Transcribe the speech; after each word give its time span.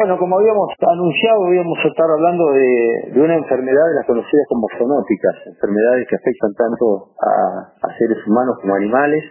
Bueno, 0.00 0.16
como 0.16 0.38
habíamos 0.38 0.72
anunciado, 0.80 1.52
íbamos 1.52 1.76
a 1.84 1.88
estar 1.88 2.08
hablando 2.08 2.52
de, 2.56 3.20
una 3.20 3.36
enfermedad 3.36 3.84
de 3.84 3.96
las 4.00 4.06
conocidas 4.06 4.46
como 4.48 4.66
zoonóticas, 4.72 5.44
enfermedades 5.44 6.08
que 6.08 6.16
afectan 6.16 6.54
tanto 6.56 7.12
a, 7.20 7.92
seres 7.98 8.16
humanos 8.26 8.56
como 8.62 8.76
animales, 8.76 9.22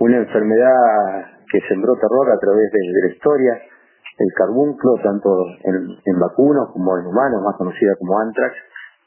una 0.00 0.16
enfermedad 0.16 0.74
que 1.46 1.60
sembró 1.68 1.94
terror 1.94 2.26
a 2.26 2.38
través 2.42 2.72
de, 2.74 3.06
la 3.06 3.14
historia, 3.14 3.54
el 3.54 4.32
carbunclo, 4.34 4.98
tanto 5.00 5.30
en, 5.62 5.78
en 5.78 6.18
vacunos 6.18 6.72
como 6.72 6.98
en 6.98 7.06
humanos, 7.06 7.46
más 7.46 7.54
conocida 7.54 7.94
como 7.94 8.18
antrax, 8.18 8.56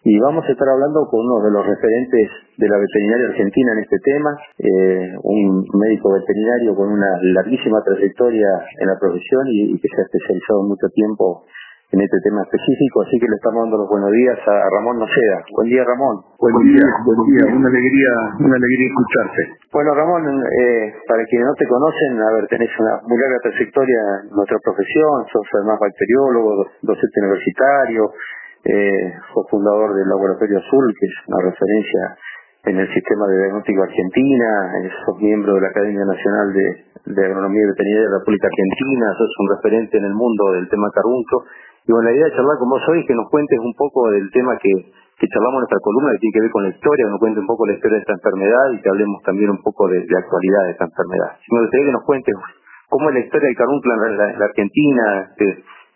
y 0.04 0.20
vamos 0.20 0.44
a 0.44 0.52
estar 0.52 0.68
hablando 0.68 1.08
con 1.08 1.24
uno 1.24 1.40
de 1.40 1.52
los 1.52 1.66
referentes 1.66 2.28
de 2.58 2.68
la 2.68 2.78
veterinaria 2.78 3.28
argentina 3.28 3.72
en 3.72 3.80
este 3.80 3.98
tema, 4.04 4.32
eh, 4.60 5.16
un 5.24 5.64
médico 5.80 6.12
veterinario 6.12 6.76
con 6.76 6.92
una 6.92 7.08
larguísima 7.40 7.80
trayectoria 7.82 8.48
en 8.80 8.88
la 8.88 9.00
profesión 9.00 9.48
y, 9.48 9.80
que 9.80 9.88
se 9.88 10.02
ha 10.02 10.04
especializado 10.04 10.68
mucho 10.68 10.92
tiempo 10.94 11.48
en 11.96 12.02
este 12.02 12.18
tema 12.26 12.42
específico, 12.42 13.06
así 13.06 13.16
que 13.22 13.30
le 13.30 13.38
estamos 13.38 13.64
dando 13.64 13.78
los 13.78 13.88
buenos 13.88 14.12
días 14.12 14.36
a 14.44 14.66
Ramón 14.76 14.98
Noceda. 14.98 15.46
Buen 15.56 15.70
día, 15.70 15.86
Ramón. 15.86 16.26
Buen 16.42 16.58
día, 16.66 16.84
buen 17.06 17.22
día, 17.30 17.44
una 17.54 17.70
alegría, 17.70 18.12
una 18.44 18.58
alegría 18.58 18.88
escucharte. 18.90 19.42
Bueno, 19.72 19.94
Ramón, 19.94 20.26
eh, 20.26 20.90
para 21.08 21.24
quienes 21.30 21.48
no 21.48 21.54
te 21.54 21.70
conocen, 21.70 22.18
a 22.18 22.34
ver, 22.34 22.50
tenés 22.50 22.74
una 22.82 22.98
muy 23.08 23.16
larga 23.22 23.40
trayectoria 23.46 24.00
en 24.26 24.36
nuestra 24.36 24.58
profesión, 24.66 25.32
sos 25.32 25.48
además 25.54 25.78
bacteriólogo, 25.80 26.66
docente 26.82 27.18
universitario, 27.22 28.10
eh, 28.64 29.14
fue 29.34 29.44
fundador 29.50 29.94
del 29.96 30.08
Laboratorio 30.08 30.60
Azul, 30.60 30.86
que 31.00 31.06
es 31.06 31.16
una 31.28 31.52
referencia 31.52 32.18
en 32.64 32.80
el 32.80 32.88
sistema 32.94 33.28
de 33.28 33.38
diagnóstico 33.44 33.84
argentina, 33.84 34.72
es 34.88 34.94
miembro 35.20 35.56
de 35.56 35.62
la 35.62 35.68
Academia 35.68 36.06
Nacional 36.06 36.54
de, 36.54 37.26
Agronomía 37.28 37.60
y 37.60 37.72
Veterinaria 37.76 38.08
de 38.08 38.12
la 38.16 38.20
República 38.24 38.48
Argentina, 38.48 39.06
sos 39.20 39.36
un 39.40 39.50
referente 39.60 39.98
en 39.98 40.06
el 40.06 40.16
mundo 40.16 40.56
del 40.56 40.70
tema 40.70 40.88
carbunco. 40.96 41.44
Y 41.84 41.92
bueno, 41.92 42.08
la 42.08 42.16
idea 42.16 42.32
de 42.32 42.36
charlar 42.40 42.56
con 42.56 42.70
vos 42.70 42.80
hoy 42.88 43.04
es 43.04 43.08
que 43.08 43.16
nos 43.20 43.28
cuentes 43.28 43.60
un 43.60 43.76
poco 43.76 44.08
del 44.12 44.32
tema 44.32 44.56
que, 44.56 44.72
que 45.20 45.28
charlamos 45.28 45.60
en 45.60 45.64
nuestra 45.68 45.84
columna, 45.84 46.16
que 46.16 46.24
tiene 46.24 46.34
que 46.40 46.44
ver 46.48 46.52
con 46.56 46.64
la 46.64 46.72
historia, 46.72 47.04
que 47.04 47.12
nos 47.12 47.20
cuentes 47.20 47.42
un 47.44 47.52
poco 47.52 47.68
la 47.68 47.74
historia 47.76 47.98
de 48.00 48.04
esta 48.08 48.16
enfermedad 48.16 48.66
y 48.72 48.80
que 48.80 48.90
hablemos 48.90 49.20
también 49.28 49.50
un 49.52 49.62
poco 49.62 49.88
de, 49.92 50.00
la 50.08 50.20
actualidad 50.24 50.62
de 50.64 50.72
esta 50.72 50.88
enfermedad. 50.88 51.32
Me 51.52 51.60
gustaría 51.68 51.86
que 51.92 51.98
nos 52.00 52.06
cuentes 52.08 52.36
cómo 52.88 53.10
es 53.10 53.14
la 53.16 53.24
historia 53.28 53.48
del 53.52 53.60
carbunco 53.60 53.86
en 53.92 54.18
la, 54.18 54.46
Argentina, 54.48 55.04
este, 55.36 55.48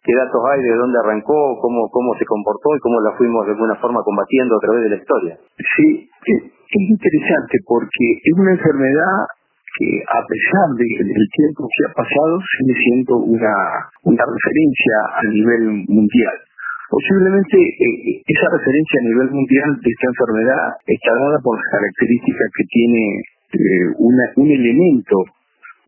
qué 0.08 0.16
datos 0.16 0.40
hay 0.48 0.64
de 0.64 0.76
dónde 0.80 0.98
arrancó, 1.04 1.60
cómo, 1.60 1.92
cómo 1.92 2.16
se 2.16 2.24
comportó 2.24 2.72
y 2.72 2.80
cómo 2.80 3.04
la 3.04 3.12
fuimos 3.20 3.44
de 3.46 3.52
alguna 3.52 3.76
forma 3.76 4.00
combatiendo 4.08 4.56
a 4.56 4.64
través 4.64 4.82
de 4.88 4.92
la 4.96 5.00
historia. 5.04 5.36
Sí, 5.60 6.08
es, 6.08 6.56
interesante 6.72 7.60
porque 7.68 8.06
es 8.24 8.34
una 8.40 8.52
enfermedad 8.52 9.28
que 9.78 9.88
a 10.04 10.20
pesar 10.24 10.68
del 10.80 11.28
tiempo 11.36 11.68
que 11.68 11.82
ha 11.88 11.94
pasado 11.94 12.40
sigue 12.40 12.76
siendo 12.76 13.20
una, 13.20 13.56
una 14.04 14.24
referencia 14.24 14.96
a 15.16 15.24
nivel 15.28 15.64
mundial. 15.92 16.38
Posiblemente 16.90 17.56
eh, 17.56 18.24
esa 18.24 18.48
referencia 18.48 18.96
a 19.00 19.08
nivel 19.12 19.30
mundial 19.32 19.70
de 19.76 19.90
esta 19.92 20.08
enfermedad 20.08 20.64
está 20.88 21.12
dada 21.20 21.38
por 21.44 21.60
las 21.60 21.68
características 21.68 22.48
que 22.56 22.66
tiene 22.72 23.04
eh, 23.54 23.88
una, 24.00 24.24
un 24.40 24.50
elemento 24.52 25.18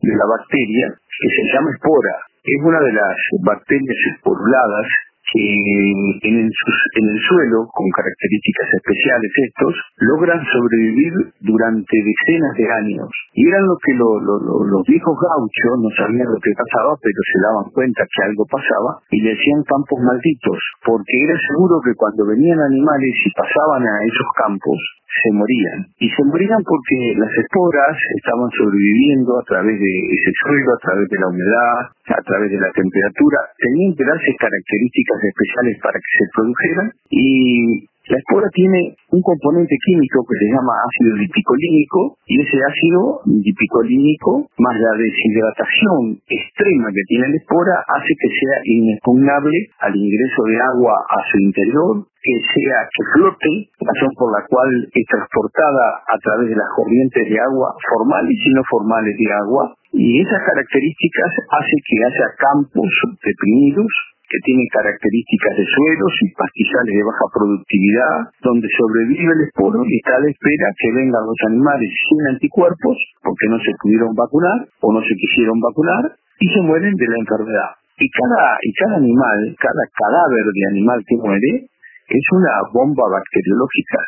de 0.00 0.12
la 0.16 0.26
bacteria 0.28 0.86
que 0.92 1.28
se 1.28 1.44
llama 1.52 1.72
espora 1.72 2.29
es 2.42 2.58
una 2.64 2.80
de 2.80 2.92
las 2.92 3.16
bacterias 3.44 3.98
esporuladas 4.14 4.86
que 5.32 5.38
en 5.38 6.34
el, 6.34 6.50
en 6.50 7.06
el 7.06 7.18
suelo, 7.22 7.68
con 7.70 7.86
características 7.94 8.68
especiales 8.74 9.30
estos, 9.46 9.74
logran 10.02 10.42
sobrevivir 10.42 11.14
durante 11.40 11.94
decenas 12.02 12.54
de 12.58 12.66
años. 12.66 13.08
Y 13.34 13.46
eran 13.46 13.62
lo 13.66 13.76
que 13.78 13.94
los 13.94 14.82
viejos 14.86 15.14
gauchos 15.14 15.74
no 15.78 15.90
sabían 15.94 16.26
lo 16.26 16.40
que 16.42 16.50
pasaba, 16.58 16.98
pero 16.98 17.20
se 17.22 17.38
daban 17.46 17.70
cuenta 17.70 18.02
que 18.10 18.22
algo 18.26 18.44
pasaba 18.50 18.98
y 19.10 19.22
le 19.22 19.30
decían 19.38 19.62
campos 19.62 20.00
malditos, 20.02 20.58
porque 20.82 21.14
era 21.22 21.36
seguro 21.38 21.78
que 21.78 21.94
cuando 21.94 22.26
venían 22.26 22.58
animales 22.58 23.14
y 23.22 23.30
pasaban 23.30 23.86
a 23.86 23.94
esos 24.02 24.30
campos, 24.34 24.78
se 25.10 25.30
morían. 25.34 25.90
Y 25.98 26.08
se 26.08 26.22
morían 26.24 26.62
porque 26.62 27.18
las 27.18 27.32
esporas 27.34 27.96
estaban 28.16 28.50
sobreviviendo 28.54 29.38
a 29.38 29.44
través 29.44 29.74
de 29.74 29.92
ese 30.14 30.32
suelo, 30.46 30.70
a 30.70 30.80
través 30.86 31.06
de 31.10 31.18
la 31.18 31.28
humedad, 31.28 31.78
a 32.14 32.22
través 32.22 32.50
de 32.50 32.60
la 32.60 32.70
temperatura. 32.70 33.38
Tenían 33.58 33.94
que 33.98 34.06
darse 34.06 34.30
características 34.38 35.18
especiales 35.26 35.74
para 35.82 35.98
que 35.98 36.12
se 36.14 36.26
produjeran 36.30 36.88
y 37.10 37.89
la 38.10 38.18
espora 38.18 38.50
tiene 38.50 38.98
un 39.14 39.22
componente 39.22 39.76
químico 39.86 40.26
que 40.26 40.34
se 40.34 40.50
llama 40.50 40.82
ácido 40.82 41.14
dipicolínico 41.14 42.18
y 42.26 42.42
ese 42.42 42.58
ácido 42.58 43.22
dipicolínico 43.22 44.50
más 44.58 44.74
la 44.82 44.98
deshidratación 44.98 46.18
extrema 46.26 46.90
que 46.90 47.06
tiene 47.06 47.30
la 47.30 47.38
espora 47.38 47.74
hace 47.86 48.10
que 48.18 48.30
sea 48.34 48.58
inexpugnable 48.66 49.54
al 49.78 49.94
ingreso 49.94 50.42
de 50.42 50.58
agua 50.58 50.94
a 51.06 51.18
su 51.30 51.38
interior, 51.38 52.02
que 52.18 52.34
sea 52.50 52.78
que 52.90 53.02
flote, 53.14 53.50
razón 53.78 54.12
por 54.18 54.34
la 54.34 54.42
cual 54.50 54.70
es 54.90 55.06
transportada 55.06 56.02
a 56.02 56.16
través 56.18 56.50
de 56.50 56.58
las 56.58 56.70
corrientes 56.74 57.30
de 57.30 57.38
agua 57.38 57.78
formales 57.94 58.34
y 58.34 58.50
no 58.58 58.62
formales 58.66 59.14
de 59.14 59.28
agua. 59.38 59.70
Y 59.94 60.18
esas 60.18 60.42
características 60.50 61.30
hacen 61.46 61.78
que 61.86 61.96
haya 62.10 62.26
campos 62.42 62.90
deprimidos 63.22 63.90
que 64.30 64.38
tienen 64.46 64.70
características 64.70 65.58
de 65.58 65.66
suelos 65.66 66.14
y 66.22 66.30
pastizales 66.38 66.94
de 66.94 67.02
baja 67.02 67.26
productividad, 67.34 68.14
donde 68.46 68.70
sobrevive 68.78 69.26
el 69.26 69.42
esporo 69.50 69.82
y 69.82 69.98
está 69.98 70.14
a 70.14 70.22
la 70.22 70.30
espera 70.30 70.70
que 70.78 70.90
vengan 70.94 71.26
los 71.26 71.40
animales 71.50 71.90
sin 71.90 72.22
anticuerpos, 72.30 72.94
porque 73.26 73.50
no 73.50 73.58
se 73.58 73.74
pudieron 73.82 74.14
vacunar 74.14 74.70
o 74.78 74.94
no 74.94 75.02
se 75.02 75.18
quisieron 75.18 75.58
vacunar, 75.58 76.14
y 76.38 76.46
se 76.46 76.62
mueren 76.62 76.94
de 76.94 77.08
la 77.10 77.18
enfermedad. 77.18 77.70
Y 77.98 78.08
cada, 78.08 78.42
y 78.62 78.70
cada 78.78 78.96
animal, 78.96 79.38
cada 79.58 79.84
cadáver 79.98 80.46
de 80.46 80.62
animal 80.78 81.02
que 81.04 81.16
muere, 81.18 81.66
es 82.08 82.26
una 82.32 82.54
bomba 82.72 83.10
bacteriológica. 83.10 83.98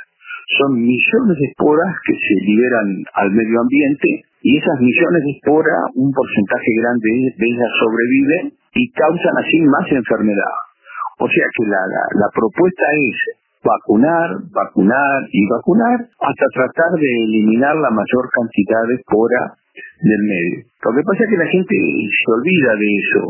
Son 0.58 0.70
millones 0.78 1.36
de 1.38 1.46
esporas 1.50 1.92
que 2.06 2.14
se 2.14 2.34
liberan 2.46 3.04
al 3.14 3.30
medio 3.30 3.60
ambiente 3.60 4.22
y 4.42 4.56
esas 4.56 4.78
millones 4.80 5.22
de 5.22 5.30
esporas, 5.34 5.82
un 5.94 6.10
porcentaje 6.10 6.70
grande 6.78 7.10
de 7.36 7.46
ellas 7.46 7.72
sobreviven 7.78 8.61
y 8.74 8.90
causan 8.92 9.36
así 9.38 9.60
más 9.62 9.86
enfermedad. 9.90 10.56
O 11.18 11.28
sea 11.28 11.46
que 11.56 11.64
la, 11.68 11.82
la, 12.18 12.28
propuesta 12.34 12.86
es 12.96 13.16
vacunar, 13.62 14.28
vacunar 14.50 15.20
y 15.30 15.46
vacunar 15.48 15.98
hasta 16.00 16.46
tratar 16.54 16.92
de 16.98 17.10
eliminar 17.24 17.76
la 17.76 17.90
mayor 17.90 18.24
cantidad 18.32 18.82
de 18.88 18.94
espora 18.96 19.54
del 20.02 20.22
medio. 20.26 20.58
Lo 20.82 20.90
que 20.96 21.04
pasa 21.04 21.24
es 21.24 21.30
que 21.30 21.44
la 21.44 21.52
gente 21.52 21.76
se 22.10 22.26
olvida 22.32 22.72
de 22.74 22.88
eso 22.96 23.22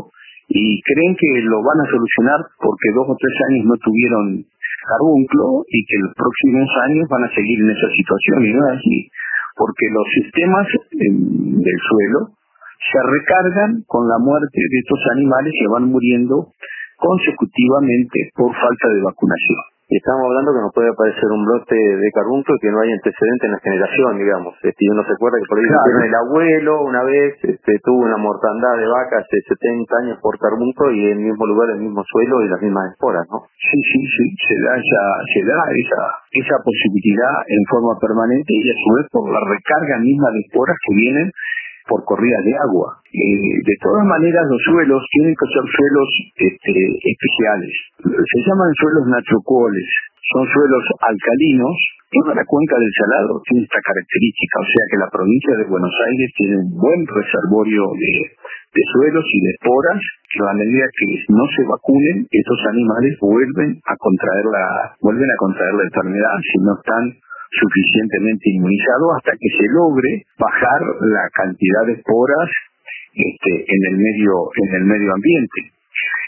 y 0.49 0.81
creen 0.81 1.15
que 1.15 1.41
lo 1.43 1.61
van 1.61 1.79
a 1.85 1.89
solucionar 1.91 2.39
porque 2.57 2.91
dos 2.95 3.07
o 3.07 3.15
tres 3.15 3.35
años 3.49 3.65
no 3.65 3.75
tuvieron 3.77 4.43
carbunclo 4.89 5.63
y 5.69 5.79
que 5.85 5.97
los 6.03 6.13
próximos 6.15 6.67
años 6.89 7.07
van 7.09 7.23
a 7.23 7.33
seguir 7.33 7.59
en 7.61 7.69
esa 7.71 7.89
situación 7.93 8.37
y 8.45 8.53
no 8.53 8.61
es 8.67 8.73
así 8.79 8.97
porque 9.55 9.85
los 9.93 10.07
sistemas 10.17 10.67
del 10.91 11.79
suelo 11.89 12.19
se 12.91 12.99
recargan 12.99 13.83
con 13.87 14.07
la 14.07 14.17
muerte 14.19 14.59
de 14.59 14.77
estos 14.79 14.99
animales 15.11 15.53
que 15.53 15.67
van 15.67 15.89
muriendo 15.89 16.51
consecutivamente 16.97 18.31
por 18.35 18.51
falta 18.53 18.87
de 18.89 19.01
vacunación. 19.01 19.73
Y 19.93 19.99
estamos 19.99 20.25
hablando 20.25 20.55
que 20.55 20.63
nos 20.63 20.73
puede 20.73 20.89
aparecer 20.89 21.27
un 21.29 21.43
brote 21.43 21.75
de 21.75 22.09
carbunco 22.15 22.55
y 22.55 22.59
que 22.63 22.71
no 22.71 22.79
hay 22.79 22.97
antecedente 22.97 23.45
en 23.45 23.51
la 23.51 23.59
generación, 23.59 24.17
digamos. 24.17 24.55
Este, 24.63 24.89
uno 24.89 25.03
se 25.03 25.11
acuerda 25.11 25.37
que 25.37 25.45
por 25.45 25.59
ahí 25.59 25.69
el 25.69 26.15
abuelo 26.15 26.81
una 26.87 27.03
vez 27.03 27.35
este, 27.43 27.77
tuvo 27.83 28.07
una 28.07 28.17
mortandad 28.17 28.79
de 28.79 28.87
vacas 28.87 29.27
de 29.29 29.39
70 29.43 29.85
años 30.01 30.17
por 30.23 30.39
carbunco 30.39 30.89
y 30.89 31.11
en 31.11 31.19
el 31.19 31.23
mismo 31.29 31.45
lugar, 31.45 31.75
el 31.75 31.83
mismo 31.83 32.01
suelo 32.09 32.41
y 32.41 32.49
las 32.49 32.61
mismas 32.63 32.95
esporas, 32.95 33.27
¿no? 33.29 33.45
Sí, 33.53 33.79
sí, 33.83 34.01
sí, 34.07 34.25
se 34.47 34.55
da 34.65 34.73
esa, 34.81 35.03
se 35.29 35.41
da 35.45 35.59
esa, 35.75 36.01
esa 36.41 36.57
posibilidad 36.63 37.35
en 37.45 37.61
forma 37.69 37.93
permanente 37.99 38.49
y 38.49 38.63
a 38.63 38.77
su 38.79 38.89
vez 38.97 39.05
por 39.11 39.29
la 39.29 39.45
recarga 39.45 39.99
misma 39.99 40.31
de 40.31 40.39
esporas 40.47 40.77
que 40.89 40.95
vienen 40.95 41.27
por 41.87 42.03
corridas 42.05 42.43
de 42.43 42.53
agua. 42.57 42.99
Eh, 43.11 43.57
de 43.63 43.75
todas 43.81 44.05
maneras, 44.05 44.43
los 44.49 44.61
suelos 44.63 45.01
tienen 45.11 45.35
que 45.35 45.47
ser 45.51 45.65
suelos 45.67 46.09
este, 46.35 46.73
especiales. 47.03 47.73
Se 48.03 48.39
llaman 48.47 48.71
suelos 48.79 49.05
natrocoles. 49.07 49.87
Son 50.33 50.43
suelos 50.47 50.83
alcalinos. 51.03 51.75
Toda 52.13 52.35
la 52.37 52.45
cuenca 52.45 52.77
del 52.77 52.93
Salado 52.93 53.41
tiene 53.49 53.65
esta 53.65 53.81
característica, 53.81 54.55
o 54.61 54.69
sea 54.69 54.85
que 54.85 55.01
la 55.01 55.09
provincia 55.09 55.53
de 55.57 55.65
Buenos 55.65 55.95
Aires 55.97 56.29
tiene 56.37 56.55
un 56.61 56.69
buen 56.77 57.01
reservorio 57.09 57.89
de, 57.97 58.13
de 58.69 58.83
suelos 58.93 59.25
y 59.33 59.39
de 59.41 59.49
esporas 59.49 60.01
que 60.33 60.39
a 60.41 60.53
medida 60.53 60.85
que 60.93 61.09
no 61.29 61.45
se 61.45 61.63
vacunen, 61.65 62.25
estos 62.29 62.59
animales 62.69 63.17
vuelven 63.21 63.81
a 63.85 63.95
contraer 63.97 64.45
la, 64.45 64.65
vuelven 65.01 65.29
a 65.29 65.37
contraer 65.37 65.73
la 65.73 65.89
enfermedad 65.89 66.37
si 66.41 66.57
no 66.61 66.73
están 66.77 67.03
suficientemente 67.59 68.49
inmunizado 68.49 69.13
hasta 69.17 69.31
que 69.37 69.49
se 69.53 69.67
logre 69.69 70.25
bajar 70.39 70.81
la 71.01 71.25
cantidad 71.33 71.85
de 71.87 71.93
esporas 71.93 72.49
este, 73.13 73.51
en 73.53 73.81
el 73.93 73.97
medio 73.97 74.49
en 74.55 74.75
el 74.75 74.85
medio 74.85 75.13
ambiente. 75.13 75.73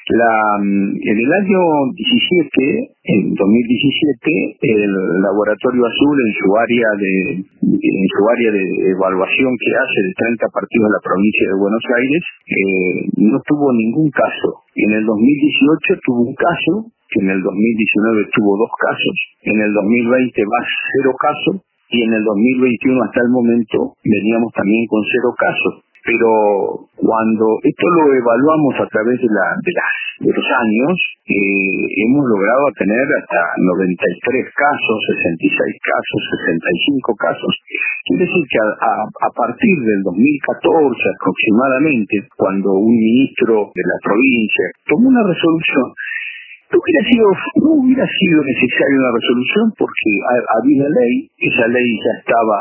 La, 0.06 0.62
mm, 0.62 1.01
en 1.01 1.18
el 1.18 1.31
año 1.33 1.62
17, 1.98 2.94
en 3.10 3.33
2017, 3.33 4.30
el 4.62 4.94
Laboratorio 5.25 5.81
Azul 5.81 6.18
en 6.22 6.33
su 6.38 6.48
área 6.62 6.89
de 6.94 7.13
en 7.42 8.06
su 8.13 8.22
área 8.30 8.51
de 8.54 8.66
evaluación 8.94 9.50
que 9.57 9.72
hace 9.74 10.00
de 10.06 10.13
30 10.13 10.45
partidos 10.54 10.86
de 10.86 10.94
la 10.94 11.01
provincia 11.01 11.45
de 11.50 11.57
Buenos 11.57 11.86
Aires 11.98 12.24
eh, 12.45 12.98
no 13.18 13.42
tuvo 13.50 13.74
ningún 13.74 14.12
caso 14.13 14.62
En 14.77 14.94
el 14.94 15.06
2018 15.10 15.98
tuvo 16.06 16.22
un 16.30 16.36
caso, 16.38 16.94
que 17.10 17.19
en 17.22 17.30
el 17.30 17.42
2019 17.42 18.30
tuvo 18.34 18.57
dos 18.57 18.74
casos, 18.78 19.16
en 19.44 19.62
el 19.62 19.72
2020 19.74 20.42
va 20.46 20.62
cero 20.63 21.12
casos 21.18 21.56
y 21.90 22.04
en 22.04 22.13
el 22.13 22.24
2021 22.24 23.04
hasta 23.04 23.22
el 23.22 23.30
momento 23.30 23.94
veníamos 24.04 24.52
también 24.54 24.86
con 24.88 25.02
cero 25.06 25.34
casos 25.38 25.86
pero 26.06 26.86
cuando 26.94 27.46
esto 27.66 27.86
lo 27.98 28.13
evaluamos 28.13 28.78
a 28.78 28.86
través 28.94 29.18
de, 29.18 29.25
la, 29.25 29.57
de, 29.57 29.74
las, 29.74 29.94
de 30.22 30.31
los 30.38 30.48
años, 30.54 30.94
eh, 31.25 31.81
hemos 32.06 32.30
logrado 32.30 32.69
tener 32.78 33.06
hasta 33.25 33.42
93 33.58 34.46
casos, 34.54 34.98
66 35.25 35.50
casos, 35.81 36.19
65 36.46 37.10
casos. 37.18 37.54
Quiere 38.06 38.30
decir 38.30 38.44
que 38.54 38.60
a, 38.62 39.30
partir 39.34 39.75
del 39.81 40.01
2014 40.06 40.94
aproximadamente, 41.10 42.16
cuando 42.38 42.78
un 42.78 42.94
ministro 42.94 43.74
de 43.74 43.84
la 43.90 43.98
provincia 44.06 44.66
tomó 44.86 45.10
una 45.10 45.25
resolución 45.25 45.90
no 46.72 46.76
hubiera 46.82 47.04
sido, 47.06 47.28
no 47.62 47.70
hubiera 47.82 48.06
sido 48.06 48.38
necesaria 48.42 48.98
una 49.00 49.14
resolución 49.14 49.66
porque 49.78 50.10
había 50.58 50.76
una 50.82 50.92
ley, 50.92 51.14
esa 51.38 51.68
ley 51.68 51.90
ya 51.98 52.14
estaba 52.20 52.58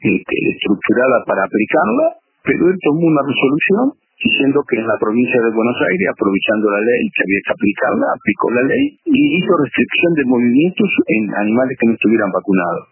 este, 0.00 0.34
estructurada 0.54 1.22
para 1.26 1.44
aplicarla 1.44 2.24
pero 2.44 2.60
él 2.68 2.76
tomó 2.84 3.08
una 3.08 3.24
resolución 3.24 3.96
diciendo 4.20 4.60
que 4.68 4.76
en 4.76 4.86
la 4.86 5.00
provincia 5.00 5.40
de 5.40 5.50
Buenos 5.56 5.76
Aires, 5.80 6.06
aprovechando 6.12 6.68
la 6.70 6.80
ley, 6.80 7.02
que 7.08 7.24
había 7.24 7.40
que 7.40 7.52
aplicarla, 7.56 8.06
aplicó 8.12 8.46
la 8.52 8.64
ley 8.68 8.84
y 9.04 9.20
hizo 9.40 9.52
restricción 9.64 10.12
de 10.12 10.24
movimientos 10.28 10.90
en 11.08 11.22
animales 11.40 11.76
que 11.80 11.88
no 11.88 11.94
estuvieran 11.96 12.30
vacunados. 12.30 12.84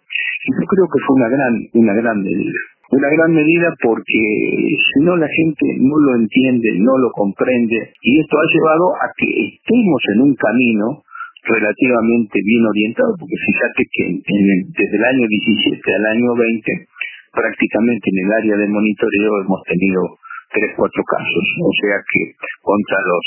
Y 0.44 0.50
yo 0.56 0.64
creo 0.66 0.86
que 0.88 1.00
fue 1.04 1.14
una 1.20 1.28
gran, 1.28 1.52
una 1.72 1.94
gran 2.00 2.16
medida. 2.20 2.60
Una 2.92 3.08
gran 3.08 3.32
medida 3.32 3.72
porque 3.80 4.20
si 4.20 4.98
no 5.00 5.16
la 5.16 5.24
gente 5.24 5.64
no 5.80 5.96
lo 5.96 6.12
entiende, 6.20 6.76
no 6.76 6.92
lo 7.00 7.08
comprende 7.10 7.88
y 7.88 8.20
esto 8.20 8.36
ha 8.36 8.52
llevado 8.52 8.86
a 9.00 9.08
que 9.16 9.28
estemos 9.48 10.00
en 10.12 10.20
un 10.28 10.34
camino 10.36 11.00
relativamente 11.48 12.36
bien 12.44 12.68
orientado, 12.68 13.16
porque 13.16 13.32
fíjate 13.32 13.82
que 13.88 14.04
desde 14.76 14.96
el 15.00 15.04
año 15.08 15.24
17 15.24 15.80
al 15.88 16.06
año 16.20 16.36
20 16.36 16.92
prácticamente 17.32 18.06
en 18.12 18.18
el 18.28 18.32
área 18.44 18.56
de 18.60 18.68
monitoreo 18.68 19.40
hemos 19.40 19.62
tenido 19.64 20.00
tres, 20.52 20.76
cuatro 20.76 21.02
casos, 21.08 21.44
o 21.64 21.72
sea 21.80 21.96
que 21.96 22.36
contra 22.60 22.98
los 23.08 23.24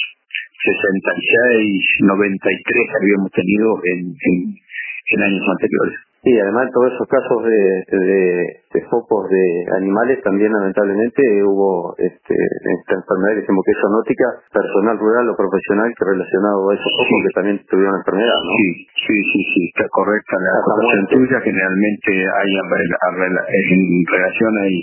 66, 0.62 2.06
93 2.06 2.54
que 2.54 2.98
habíamos 3.02 3.32
tenido 3.34 3.82
en, 3.82 4.14
en 4.14 5.20
años 5.26 5.46
anteriores. 5.58 6.06
Sí, 6.26 6.34
además 6.42 6.74
todos 6.74 6.90
esos 6.90 7.06
casos 7.06 7.38
de, 7.46 7.62
de, 7.86 8.82
focos 8.90 9.30
de 9.30 9.46
animales 9.78 10.18
también 10.26 10.50
lamentablemente 10.50 11.22
hubo 11.46 11.94
este, 12.02 12.34
esta 12.34 12.98
enfermedad 12.98 13.38
que 13.38 13.42
decimos 13.46 13.62
que 13.62 13.72
es 13.72 13.78
zoonótica, 13.78 14.28
personal 14.50 14.98
rural 14.98 15.30
o 15.30 15.38
profesional 15.38 15.94
que 15.94 16.02
relacionado 16.02 16.66
a 16.66 16.74
esos 16.74 16.90
focos 16.98 17.22
que 17.30 17.36
también 17.38 17.62
tuvieron 17.70 18.02
enfermedad, 18.02 18.42
¿no? 18.42 18.52
Sí, 18.58 18.68
sí, 19.06 19.18
sí, 19.22 19.42
sí, 19.54 19.62
está 19.70 19.86
correcta 19.94 20.34
la 20.42 21.06
tuya. 21.14 21.38
Generalmente 21.46 22.10
hay 22.10 22.52
en 22.58 24.06
relación 24.10 24.54
hay 24.66 24.76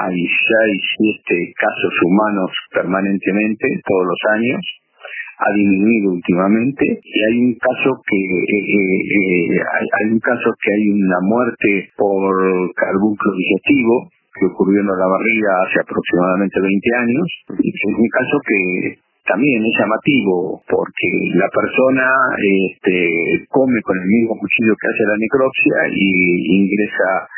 hay 0.00 0.16
seis, 0.16 0.80
siete 0.96 1.52
casos 1.60 1.94
humanos 2.08 2.50
permanentemente 2.72 3.68
todos 3.84 4.06
los 4.08 4.20
años 4.32 4.64
ha 5.38 5.50
disminuido 5.54 6.12
últimamente. 6.12 6.84
Y 7.02 7.18
hay 7.26 7.38
un 7.38 7.54
caso 7.58 8.00
que 8.06 8.16
eh, 8.16 8.44
eh, 8.48 8.98
eh, 9.14 9.60
hay, 10.02 10.12
un 10.12 10.20
caso 10.20 10.54
que 10.60 10.70
hay 10.72 10.88
una 10.90 11.20
muerte 11.22 11.90
por 11.96 12.74
carbunclo 12.74 13.32
digestivo 13.36 14.10
que 14.34 14.46
ocurrió 14.46 14.80
en 14.80 14.86
la 14.86 15.06
barriga 15.06 15.50
hace 15.66 15.80
aproximadamente 15.80 16.60
20 16.60 16.96
años. 16.96 17.26
Y 17.62 17.68
es 17.70 17.98
un 17.98 18.08
caso 18.08 18.36
que 18.46 18.98
también 19.26 19.62
es 19.64 19.72
llamativo 19.78 20.60
porque 20.68 21.08
la 21.34 21.48
persona 21.48 22.06
este, 22.36 23.46
come 23.48 23.80
con 23.82 23.96
el 23.98 24.06
mismo 24.06 24.36
cuchillo 24.36 24.74
que 24.76 24.88
hace 24.88 25.04
la 25.08 25.16
necropsia 25.16 25.76
y 25.94 26.60
ingresa 26.60 27.28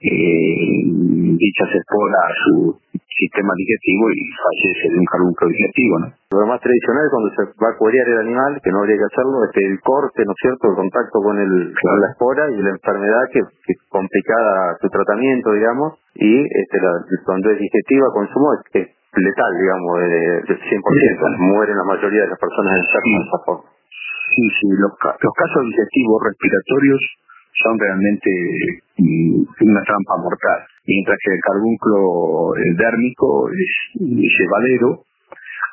eh, 0.00 0.82
dichas 1.36 1.70
esporas 1.76 2.24
a 2.24 2.32
su 2.44 2.80
sistema 3.20 3.52
digestivo 3.52 4.08
y 4.16 4.20
fallece 4.32 4.84
de 4.88 4.98
un 4.98 5.08
carbunco 5.12 5.44
digestivo, 5.44 5.94
¿no? 6.00 6.08
Lo 6.32 6.46
más 6.48 6.60
tradicional 6.60 7.04
es 7.04 7.12
cuando 7.12 7.28
se 7.36 7.42
va 7.60 7.68
a 7.68 7.76
cuerear 7.76 8.08
el 8.08 8.18
animal, 8.24 8.60
que 8.64 8.72
no 8.72 8.80
habría 8.80 8.96
que 8.96 9.10
hacerlo, 9.12 9.44
es 9.44 9.52
el 9.60 9.76
corte, 9.84 10.24
¿no 10.24 10.32
es 10.32 10.40
cierto?, 10.40 10.72
el 10.72 10.76
contacto 10.80 11.20
con, 11.20 11.36
el, 11.36 11.74
con 11.76 12.00
la 12.00 12.08
espora 12.16 12.48
y 12.48 12.56
la 12.64 12.70
enfermedad 12.70 13.24
que, 13.28 13.40
que 13.44 13.74
complicada 13.92 14.78
su 14.80 14.88
tratamiento, 14.88 15.52
digamos, 15.52 16.00
y 16.16 16.32
este, 16.48 16.76
la, 16.80 16.92
cuando 17.26 17.50
es 17.50 17.58
digestiva, 17.60 18.08
consumo, 18.14 18.56
es, 18.56 18.88
es 18.88 18.88
letal, 19.20 19.52
digamos, 19.60 19.92
de, 20.00 20.56
100%, 20.56 21.38
mueren 21.44 21.76
la 21.76 21.84
mayoría 21.84 22.22
de 22.24 22.30
las 22.32 22.40
personas 22.40 22.72
enfermas 22.72 23.20
de 23.20 23.28
esa 23.28 23.40
forma. 23.44 23.68
Sí, 24.32 24.44
sí, 24.48 24.68
los, 24.80 24.92
los 24.96 25.34
casos 25.34 25.60
digestivos 25.66 26.22
respiratorios 26.24 27.00
son 27.62 27.78
realmente 27.78 28.30
mm, 28.98 29.42
una 29.60 29.82
trampa 29.82 30.16
mortal. 30.22 30.60
Mientras 30.86 31.18
que 31.22 31.32
el 31.32 31.40
carbunclo 31.40 32.52
dérmico 32.76 33.50
es 33.50 34.00
llevadero, 34.00 35.04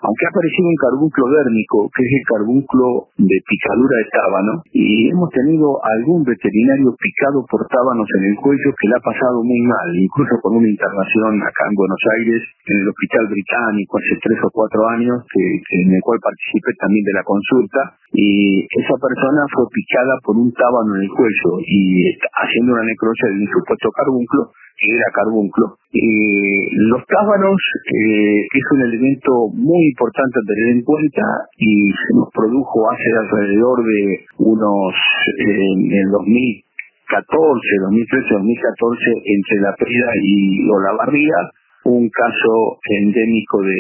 aunque 0.02 0.24
ha 0.26 0.32
aparecido 0.34 0.68
un 0.70 0.80
carbunclo 0.82 1.26
dérmico, 1.32 1.90
que 1.90 2.02
es 2.04 2.12
el 2.12 2.26
carbunclo 2.28 2.88
de 3.18 3.38
picadura 3.48 3.96
de 3.98 4.08
tábano, 4.14 4.54
y 4.74 5.10
hemos 5.10 5.30
tenido 5.34 5.80
algún 5.82 6.24
veterinario 6.24 6.94
picado 6.98 7.46
por 7.50 7.66
tábanos 7.68 8.08
en 8.22 8.24
el 8.32 8.36
cuello 8.38 8.70
que 8.78 8.88
le 8.88 8.96
ha 8.98 9.04
pasado 9.04 9.42
muy 9.42 9.62
mal, 9.66 9.90
incluso 9.96 10.38
con 10.42 10.58
una 10.58 10.70
internación 10.70 11.42
acá 11.42 11.66
en 11.70 11.76
Buenos 11.76 12.04
Aires, 12.20 12.42
en 12.68 12.78
el 12.82 12.88
Hospital 12.90 13.26
Británico 13.32 13.98
hace 13.98 14.16
tres 14.22 14.40
o 14.44 14.50
cuatro 14.54 14.82
años, 14.94 15.18
que, 15.34 15.44
en 15.82 15.90
el 15.90 16.02
cual 16.02 16.20
participé 16.22 16.72
también 16.78 17.04
de 17.06 17.18
la 17.18 17.26
consulta, 17.26 17.82
y 18.14 18.64
esa 18.64 18.96
persona 19.02 19.42
fue 19.52 19.66
picada 19.74 20.14
por 20.24 20.38
un 20.38 20.52
tábano 20.54 20.96
en 20.96 21.04
el 21.04 21.12
cuello 21.12 21.52
y 21.66 22.06
haciendo 22.14 22.74
una 22.74 22.86
necrosis 22.86 23.34
de 23.34 23.42
un 23.44 23.52
supuesto 23.52 23.90
carbunclo, 23.92 24.52
que 24.78 24.94
era 24.94 25.10
carbunclo. 25.14 25.78
los 25.92 27.02
tábanos, 27.08 27.58
eh, 27.90 28.42
es 28.46 28.66
un 28.72 28.82
elemento 28.82 29.50
muy 29.54 29.90
importante 29.90 30.38
a 30.38 30.46
tener 30.46 30.78
en 30.78 30.84
cuenta 30.84 31.26
y 31.58 31.90
se 31.90 32.12
nos 32.14 32.30
produjo 32.32 32.92
hace 32.92 33.10
alrededor 33.18 33.84
de 33.84 34.26
unos, 34.38 34.94
eh, 35.42 35.74
en 35.74 35.92
el 35.92 36.10
2014, 36.12 36.62
2013, 37.82 38.34
2014, 38.34 39.02
entre 39.26 39.58
la 39.62 39.74
Prida 39.74 40.10
y 40.22 40.70
Olavarría, 40.70 41.40
un 41.86 42.10
caso 42.10 42.78
endémico 42.84 43.64
de, 43.64 43.80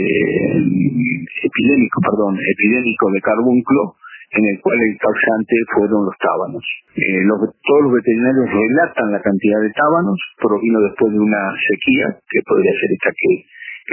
epidémico, 1.43 2.01
perdón, 2.01 2.39
epidémico 2.39 3.11
de 3.11 3.21
carbunclo, 3.21 3.95
en 4.31 4.43
el 4.43 4.59
cual 4.59 4.75
el 4.75 4.97
causante 4.99 5.55
fueron 5.71 6.03
los 6.03 6.17
tábanos. 6.19 6.63
Eh, 6.95 7.23
todos 7.63 7.81
los 7.87 7.93
veterinarios 7.93 8.47
relatan 8.51 9.11
la 9.11 9.21
cantidad 9.21 9.61
de 9.63 9.71
tábanos, 9.71 10.19
provino 10.35 10.81
después 10.83 11.13
de 11.13 11.19
una 11.19 11.43
sequía, 11.55 12.07
que 12.27 12.39
podría 12.43 12.73
ser 12.75 12.89
esta 12.91 13.11
que, 13.15 13.33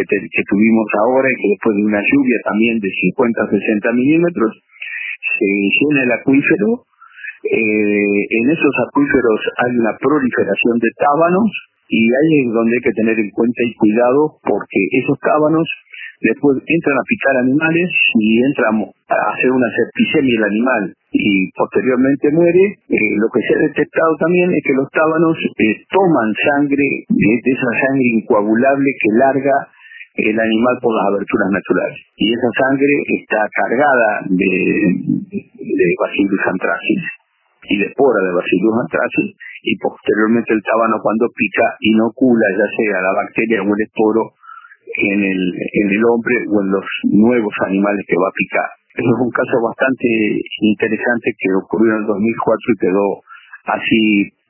que, 0.03 0.43
tuvimos 0.51 0.89
ahora 1.07 1.29
y 1.31 1.37
que 1.39 1.49
después 1.55 1.77
de 1.79 1.85
una 1.87 2.03
lluvia 2.03 2.39
también 2.43 2.81
de 2.83 2.91
50 2.91 3.43
a 3.43 3.51
60 3.51 3.93
milímetros, 3.93 4.53
se 5.39 5.47
llena 5.47 6.03
el 6.03 6.13
acuífero. 6.19 6.83
Eh, 7.45 8.23
en 8.41 8.45
esos 8.51 8.75
acuíferos 8.89 9.41
hay 9.63 9.77
una 9.77 9.95
proliferación 10.01 10.79
de 10.81 10.91
tábanos 10.99 11.51
y 11.89 12.01
ahí 12.09 12.49
es 12.49 12.53
donde 12.53 12.73
hay 12.75 12.83
que 12.83 12.97
tener 12.97 13.17
en 13.21 13.31
cuenta 13.31 13.61
y 13.63 13.75
cuidado 13.75 14.41
porque 14.43 14.81
esos 14.99 15.19
tábanos 15.21 15.69
después 16.25 16.57
entran 16.65 16.97
a 16.97 17.05
picar 17.05 17.35
animales 17.45 17.89
y 18.17 18.41
entran 18.41 18.81
a 18.81 19.19
hacer 19.37 19.51
una 19.53 19.69
septicemia 19.69 20.41
el 20.41 20.45
animal 20.49 20.83
y 21.13 21.53
posteriormente 21.53 22.33
muere. 22.33 22.65
Eh, 22.89 23.13
lo 23.21 23.29
que 23.29 23.45
se 23.45 23.53
ha 23.55 23.61
detectado 23.69 24.17
también 24.17 24.49
es 24.49 24.63
que 24.65 24.73
los 24.73 24.89
tábanos 24.91 25.37
eh, 25.37 25.85
toman 25.93 26.33
sangre, 26.49 26.87
de, 27.09 27.33
esa 27.45 27.73
sangre 27.87 28.09
incoagulable 28.25 28.89
que 28.97 29.11
larga 29.21 29.57
el 30.17 30.37
animal 30.39 30.77
por 30.81 30.97
las 30.97 31.07
aberturas 31.13 31.51
naturales. 31.53 32.01
Y 32.17 32.33
esa 32.33 32.51
sangre 32.57 32.95
está 33.21 33.45
cargada 33.53 34.25
de, 34.31 34.51
de 35.31 35.89
Bacillus 36.01 36.45
anthracis 36.49 37.03
y 37.69 37.79
de 37.79 37.87
espora 37.87 38.21
de 38.25 38.33
Bacillus 38.33 38.77
anthracis 38.81 39.37
y 39.65 39.73
posteriormente 39.81 40.53
el 40.53 40.63
tábano 40.63 41.01
cuando 41.01 41.29
pica 41.35 41.77
inocula 41.81 42.47
ya 42.53 42.69
sea 42.77 43.01
la 43.01 43.13
bacteria 43.17 43.63
o 43.65 43.69
el 43.73 43.83
esporo 43.83 44.37
en 44.87 45.21
el, 45.25 45.41
en 45.73 45.89
el 45.91 46.03
hombre 46.05 46.35
o 46.49 46.63
en 46.63 46.71
los 46.71 46.87
nuevos 47.11 47.55
animales 47.67 48.05
que 48.07 48.17
va 48.17 48.29
a 48.29 48.37
picar. 48.37 48.71
Eso 48.95 49.11
es 49.11 49.21
un 49.27 49.33
caso 49.35 49.59
bastante 49.59 50.07
interesante 50.63 51.35
que 51.35 51.49
ocurrió 51.59 51.99
en 51.99 52.01
el 52.03 52.07
2004 52.07 52.23
y 52.23 52.79
quedó 52.79 53.07
así 53.67 54.03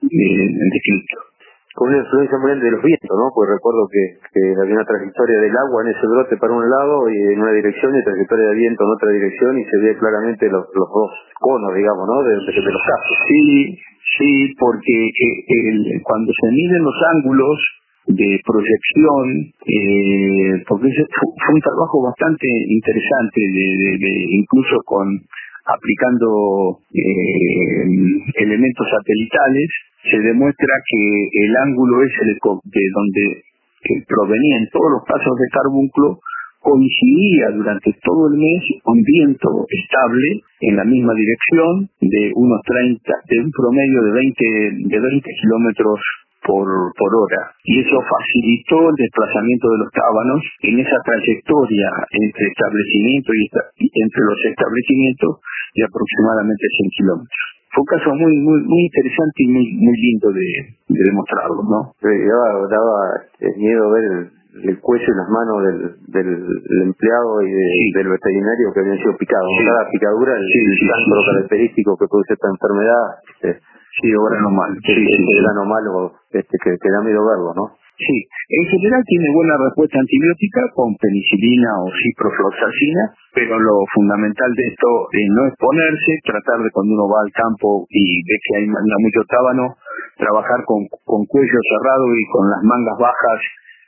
eh, 0.05 0.49
descrito. 0.53 1.17
Con 1.75 1.91
una 1.91 2.07
influencia 2.07 2.39
muy 2.39 2.55
grande 2.55 2.71
de 2.71 2.77
los 2.77 2.85
vientos, 2.87 3.17
¿no? 3.19 3.35
Pues 3.35 3.51
recuerdo 3.51 3.89
que, 3.91 4.21
que 4.31 4.43
había 4.55 4.79
una 4.79 4.87
trayectoria 4.87 5.43
del 5.43 5.57
agua 5.59 5.83
en 5.83 5.91
ese 5.91 6.07
brote 6.07 6.37
para 6.37 6.55
un 6.55 6.63
lado 6.71 7.11
y 7.11 7.19
en 7.35 7.41
una 7.41 7.51
dirección 7.51 7.91
y 7.99 8.05
trayectoria 8.05 8.47
de 8.47 8.55
viento 8.55 8.85
en 8.85 8.95
otra 8.95 9.11
dirección 9.11 9.59
y 9.59 9.65
se 9.65 9.79
ve 9.83 9.99
claramente 9.99 10.47
los, 10.55 10.71
los 10.71 10.87
dos 10.87 11.11
conos, 11.41 11.75
digamos, 11.75 12.07
¿no? 12.07 12.23
De, 12.23 12.37
de, 12.37 12.71
los 12.71 12.85
casos. 12.85 13.17
Sí, 13.27 13.75
sí, 14.19 14.55
porque 14.55 14.95
eh, 15.03 15.35
el, 15.51 15.99
cuando 16.05 16.31
se 16.31 16.49
miden 16.53 16.85
los 16.85 16.99
ángulos 17.17 17.59
de 18.07 18.41
proyección, 18.45 19.53
eh, 19.65 20.65
porque 20.69 20.89
fue 20.93 21.55
un 21.55 21.61
trabajo 21.61 22.03
bastante 22.05 22.47
interesante, 22.69 23.41
de, 23.41 24.27
incluso 24.31 24.77
con 24.85 25.09
aplicando 25.65 26.81
eh, 26.93 28.45
elementos 28.45 28.87
satelitales, 28.91 29.69
se 30.11 30.19
demuestra 30.21 30.75
que 30.85 31.47
el 31.47 31.57
ángulo 31.65 32.05
es 32.05 32.13
el 32.21 32.37
de 32.37 32.85
donde 32.93 33.43
provenían 34.07 34.69
todos 34.73 34.91
los 34.93 35.03
pasos 35.09 35.33
de 35.37 35.49
carbunclo 35.53 36.21
coincidía 36.65 37.53
durante 37.53 37.93
todo 38.03 38.33
el 38.33 38.41
mes 38.41 38.63
un 38.89 39.01
viento 39.05 39.67
estable 39.69 40.41
en 40.61 40.77
la 40.77 40.85
misma 40.85 41.13
dirección 41.13 41.89
de 42.01 42.33
unos 42.35 42.61
30, 42.65 43.05
de 43.29 43.37
un 43.45 43.51
promedio 43.53 44.01
de 44.01 44.13
20, 44.13 44.89
de 44.89 44.99
20 45.01 45.31
kilómetros 45.43 46.01
por, 46.45 46.69
por 46.69 47.11
hora. 47.17 47.51
Y 47.65 47.81
eso 47.81 47.97
facilitó 48.05 48.91
el 48.93 48.97
desplazamiento 48.97 49.67
de 49.73 49.79
los 49.79 49.91
tábanos 49.91 50.41
en 50.61 50.79
esa 50.79 50.99
trayectoria 51.05 51.89
entre 52.13 52.45
establecimiento 52.53 53.33
y, 53.33 53.89
entre 53.89 54.23
los 54.29 54.39
establecimientos 54.45 55.41
de 55.75 55.83
aproximadamente 55.85 56.65
100 56.69 56.91
kilómetros. 56.97 57.45
Fue 57.73 57.83
un 57.83 57.91
caso 57.91 58.09
muy 58.15 58.35
muy 58.39 58.61
muy 58.63 58.83
interesante 58.87 59.39
y 59.43 59.49
muy 59.51 59.67
muy 59.83 59.97
lindo 59.99 60.31
de, 60.31 60.47
demostrarlo, 60.87 61.59
¿no? 61.67 61.81
Daba, 61.99 62.71
daba 62.71 62.97
miedo 63.59 63.91
ver 63.91 64.05
el, 64.05 64.31
el 64.63 64.79
cuello 64.79 65.11
y 65.11 65.17
las 65.19 65.29
manos 65.29 65.59
del, 65.67 65.79
del, 66.07 66.83
empleado 66.87 67.43
y 67.43 67.91
del 67.99 68.09
veterinario 68.09 68.71
que 68.73 68.81
habían 68.81 68.99
sido 68.99 69.17
picados. 69.19 69.51
Cada 69.67 69.91
picadura, 69.91 70.39
el, 70.39 70.47
sí, 70.47 70.87
característico 71.35 71.97
que 71.99 72.07
produce 72.07 72.35
esta 72.35 72.49
enfermedad, 72.55 73.05
este, 73.35 73.74
sí, 74.01 74.13
ahora 74.13 74.41
no 74.41 74.51
mal. 74.51 74.73
Sí, 74.85 74.93
el 74.93 75.43
grano 75.43 75.65
malo 75.65 76.13
este, 76.31 76.57
que, 76.63 76.71
que 76.81 76.91
da 76.91 77.01
miedo 77.03 77.23
verlo, 77.25 77.55
¿no? 77.55 77.77
Sí, 77.95 78.27
en 78.27 78.65
general 78.67 79.03
tiene 79.07 79.31
buena 79.31 79.55
respuesta 79.55 80.03
antibiótica 80.03 80.67
con 80.75 80.99
penicilina 80.99 81.79
o 81.79 81.87
ciprofloxacina, 81.95 83.15
pero 83.31 83.55
lo 83.55 83.87
fundamental 83.95 84.51
de 84.51 84.67
esto 84.67 84.89
es 85.15 85.27
no 85.31 85.47
exponerse, 85.47 86.19
tratar 86.27 86.59
de 86.59 86.75
cuando 86.75 86.91
uno 86.91 87.07
va 87.07 87.23
al 87.23 87.31
campo 87.31 87.87
y 87.89 88.19
ve 88.27 88.37
que 88.43 88.53
hay 88.59 88.67
mucho 88.67 89.23
tábano, 89.31 89.79
trabajar 90.19 90.67
con, 90.67 90.91
con 91.07 91.23
cuello 91.31 91.61
cerrado 91.71 92.07
y 92.19 92.27
con 92.35 92.51
las 92.51 92.63
mangas 92.67 92.99
bajas 92.99 93.41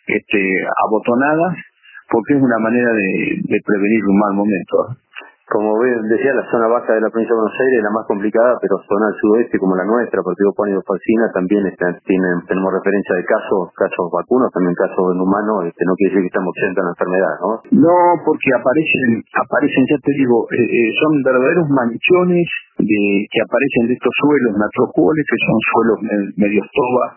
este, 0.06 0.38
abotonadas, 0.86 1.58
porque 2.06 2.38
es 2.38 2.42
una 2.42 2.62
manera 2.62 2.90
de, 2.94 3.42
de 3.42 3.58
prevenir 3.58 4.06
un 4.06 4.18
mal 4.22 4.34
momento. 4.38 5.02
Como 5.46 5.78
decía, 5.78 6.34
la 6.34 6.42
zona 6.50 6.66
baja 6.66 6.90
de 6.90 7.06
la 7.06 7.06
provincia 7.06 7.30
de 7.30 7.38
Buenos 7.38 7.54
Aires 7.54 7.78
es 7.78 7.86
la 7.86 7.94
más 7.94 8.06
complicada, 8.10 8.58
pero 8.58 8.82
zona 8.82 9.06
al 9.06 9.14
sudoeste 9.14 9.62
como 9.62 9.78
la 9.78 9.86
nuestra, 9.86 10.18
Partido 10.18 10.50
Pónido 10.58 10.82
Falsina, 10.82 11.30
también 11.30 11.62
están, 11.70 11.94
tienen, 12.02 12.42
tenemos 12.50 12.74
referencia 12.74 13.14
de 13.14 13.22
casos, 13.22 13.70
casos 13.78 14.10
vacunos, 14.10 14.50
también 14.50 14.74
casos 14.74 15.06
en 15.14 15.22
humanos, 15.22 15.70
este, 15.70 15.86
no 15.86 15.94
quiere 15.94 16.18
decir 16.18 16.22
que 16.26 16.32
estamos 16.34 16.50
exentos 16.50 16.82
de 16.82 16.86
la 16.90 16.94
enfermedad, 16.98 17.34
¿no? 17.38 17.50
No, 17.78 17.96
porque 18.26 18.48
aparecen, 18.58 19.22
aparecen, 19.22 19.86
ya 19.86 19.98
te 20.02 20.12
digo, 20.18 20.50
eh, 20.50 20.66
eh, 20.66 20.90
son 20.98 21.12
verdaderos 21.22 21.66
manchones 21.70 22.48
de, 22.82 23.02
que 23.30 23.38
aparecen 23.38 23.86
de 23.86 23.94
estos 23.94 24.14
suelos 24.18 24.50
matrocuoles, 24.58 25.22
que 25.30 25.38
son 25.46 25.58
suelos 25.62 25.96
medio 26.42 26.62
toba, 26.74 27.14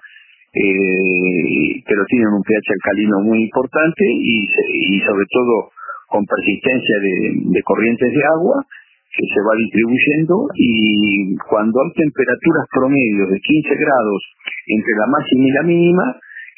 eh, 0.54 1.82
pero 1.82 2.06
tienen 2.06 2.30
un 2.30 2.46
pH 2.46 2.78
alcalino 2.78 3.26
muy 3.26 3.42
importante 3.50 4.06
y, 4.06 4.46
y 4.46 4.98
sobre 5.02 5.26
todo 5.34 5.74
con 6.10 6.26
persistencia 6.26 6.96
de, 7.00 7.62
corrientes 7.64 8.10
de 8.10 8.24
agua 8.36 8.66
que 9.10 9.26
se 9.26 9.42
va 9.42 9.54
distribuyendo 9.58 10.50
y 10.54 11.36
cuando 11.50 11.82
hay 11.82 11.92
temperaturas 11.98 12.66
promedios 12.74 13.30
de 13.30 13.40
15 13.40 13.76
grados 13.78 14.22
entre 14.68 14.94
la 14.98 15.08
máxima 15.10 15.44
y 15.46 15.52
la 15.52 15.64
mínima, 15.64 16.06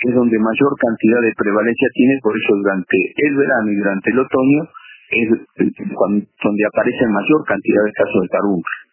es 0.03 0.13
donde 0.15 0.37
mayor 0.39 0.73
cantidad 0.79 1.21
de 1.21 1.33
prevalencia 1.37 1.87
tiene, 1.93 2.19
por 2.23 2.33
eso 2.35 2.55
durante 2.57 2.97
el 3.15 3.33
verano 3.35 3.71
y 3.71 3.75
durante 3.75 4.09
el 4.11 4.19
otoño 4.19 4.61
es 5.11 5.27
donde 5.55 6.63
aparecen 6.65 7.11
mayor 7.11 7.45
cantidad 7.45 7.83
de 7.85 7.91
casos 7.91 8.21
de 8.23 8.29
carbúnculo. 8.29 8.90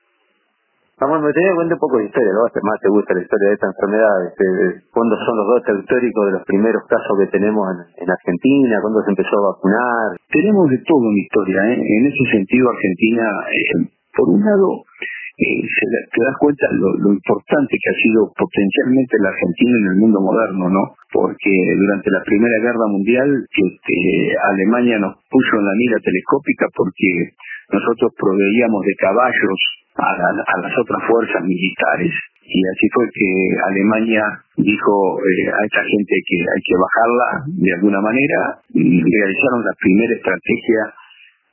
Vamos, 0.99 1.23
me 1.23 1.31
tenía 1.31 1.55
cuenta 1.55 1.79
un 1.79 1.85
poco 1.87 1.99
de 1.99 2.11
historia, 2.11 2.35
¿no? 2.35 2.43
más 2.43 2.81
te 2.83 2.91
gusta 2.91 3.15
la 3.15 3.23
historia 3.23 3.49
de 3.49 3.55
esta 3.55 3.71
enfermedad. 3.71 4.19
Este, 4.35 4.83
¿Cuándo 4.91 5.15
son 5.15 5.35
los 5.39 5.47
dos 5.47 5.63
históricos 5.63 6.27
de 6.27 6.33
los 6.35 6.43
primeros 6.43 6.83
casos 6.91 7.15
que 7.23 7.31
tenemos 7.39 7.63
en, 8.03 8.11
Argentina? 8.11 8.83
¿Cuándo 8.83 9.07
se 9.07 9.15
empezó 9.15 9.31
a 9.39 9.55
vacunar? 9.55 10.19
Tenemos 10.27 10.67
de 10.67 10.83
todo 10.83 11.07
una 11.07 11.23
historia, 11.23 11.71
¿eh? 11.71 11.79
En 11.79 12.03
ese 12.03 12.25
sentido, 12.35 12.67
Argentina, 12.75 13.25
eh, 13.47 13.95
por 14.11 14.27
un 14.27 14.43
lado, 14.43 14.83
eh, 15.39 15.63
te 15.87 16.19
das 16.19 16.35
cuenta 16.43 16.67
lo, 16.75 16.91
lo 16.99 17.15
importante 17.15 17.79
que 17.79 17.91
ha 17.95 17.99
sido 18.03 18.35
potencialmente 18.35 19.23
la 19.23 19.31
Argentina 19.31 19.75
en 19.79 19.87
el 19.95 19.97
mundo 20.03 20.19
moderno, 20.19 20.67
¿no? 20.67 20.99
Porque 21.15 21.79
durante 21.79 22.11
la 22.11 22.27
Primera 22.27 22.59
Guerra 22.59 22.87
Mundial, 22.91 23.47
este, 23.47 23.97
Alemania 24.51 24.99
nos 24.99 25.15
puso 25.31 25.63
en 25.63 25.65
la 25.65 25.79
mira 25.79 26.03
telescópica 26.03 26.67
porque 26.75 27.39
nosotros 27.71 28.13
proveíamos 28.17 28.81
de 28.85 28.95
caballos 28.97 29.61
a, 29.99 30.59
las 30.63 30.75
otras 30.79 31.03
fuerzas 31.07 31.43
militares. 31.45 32.13
Y 32.49 32.61
así 32.65 32.87
fue 32.95 33.05
que 33.13 33.29
Alemania 33.69 34.25
dijo 34.57 35.21
eh, 35.21 35.49
a 35.53 35.61
esta 35.69 35.85
gente 35.85 36.15
que 36.25 36.37
hay 36.41 36.63
que 36.65 36.77
bajarla 36.81 37.27
de 37.45 37.73
alguna 37.77 38.01
manera. 38.01 38.63
Y 38.73 39.03
realizaron 39.05 39.61
la 39.65 39.75
primera 39.79 40.15
estrategia 40.17 40.83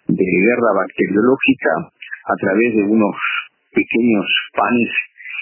de 0.07 0.23
guerra 0.23 0.71
bacteriológica 0.77 1.91
a 2.31 2.35
través 2.39 2.75
de 2.75 2.83
unos 2.83 3.15
pequeños 3.73 4.25
panes 4.55 4.89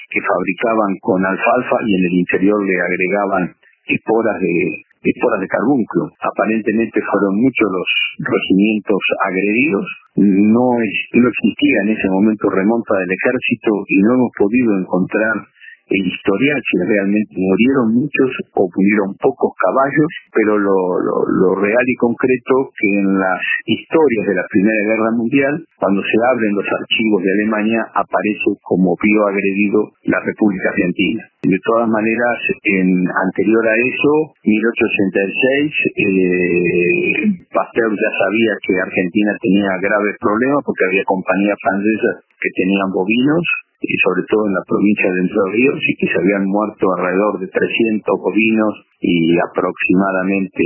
que 0.10 0.22
fabricaban 0.22 0.98
con 1.02 1.26
alfalfa 1.26 1.78
y 1.86 1.96
en 2.02 2.06
el 2.06 2.14
interior 2.18 2.66
le 2.66 2.78
agregaban 2.82 3.56
esporas 3.86 4.40
de 4.40 4.86
esporas 5.12 5.42
de 5.42 5.52
carbúnculo. 5.52 6.12
Aparentemente 6.22 7.00
fueron 7.04 7.36
muchos 7.36 7.68
los 7.68 7.88
regimientos 8.24 9.02
agredidos 9.28 9.86
no, 10.16 10.78
no 10.78 11.28
existía 11.28 11.78
en 11.86 11.90
ese 11.98 12.08
momento 12.10 12.50
remonta 12.50 12.94
del 13.00 13.10
ejército 13.10 13.72
y 13.88 13.98
no 14.02 14.14
hemos 14.14 14.32
podido 14.38 14.78
encontrar 14.78 15.36
el 15.90 16.08
historial, 16.08 16.62
si 16.64 16.78
realmente 16.88 17.34
murieron 17.36 17.94
muchos 17.94 18.30
o 18.56 18.70
murieron 18.72 19.14
pocos 19.20 19.52
caballos, 19.60 20.10
pero 20.32 20.58
lo, 20.58 20.78
lo, 21.28 21.56
real 21.60 21.86
y 21.86 21.96
concreto 21.98 22.72
que 22.72 22.88
en 22.88 23.20
las 23.20 23.42
historias 23.66 24.28
de 24.28 24.36
la 24.36 24.46
Primera 24.50 24.80
Guerra 24.80 25.12
Mundial, 25.12 25.54
cuando 25.78 26.02
se 26.02 26.18
abren 26.32 26.56
los 26.56 26.66
archivos 26.66 27.22
de 27.24 27.32
Alemania, 27.34 27.82
aparece 27.94 28.50
como 28.62 28.96
vio 28.96 29.28
agredido 29.28 29.92
la 30.06 30.20
República 30.24 30.70
Argentina. 30.70 31.33
De 31.44 31.60
todas 31.60 31.90
maneras, 31.92 32.40
en 32.64 32.88
anterior 33.04 33.68
a 33.68 33.76
eso, 33.76 34.32
1886, 34.48 35.76
eh, 35.92 37.44
Pasteur 37.52 37.92
ya 37.92 38.12
sabía 38.16 38.54
que 38.64 38.80
Argentina 38.80 39.36
tenía 39.44 39.76
graves 39.84 40.16
problemas 40.24 40.64
porque 40.64 40.88
había 40.88 41.04
compañías 41.04 41.60
francesas 41.60 42.24
que 42.40 42.48
tenían 42.56 42.96
bovinos 42.96 43.44
y 43.84 43.92
sobre 44.08 44.24
todo 44.32 44.48
en 44.48 44.56
la 44.56 44.64
provincia 44.64 45.12
de 45.12 45.20
Entre 45.20 45.44
Ríos 45.52 45.80
y 45.84 45.94
que 46.00 46.08
se 46.08 46.20
habían 46.24 46.48
muerto 46.48 46.88
alrededor 46.96 47.36
de 47.44 47.52
300 47.52 48.08
bovinos 48.24 48.74
y 49.04 49.36
aproximadamente 49.36 50.64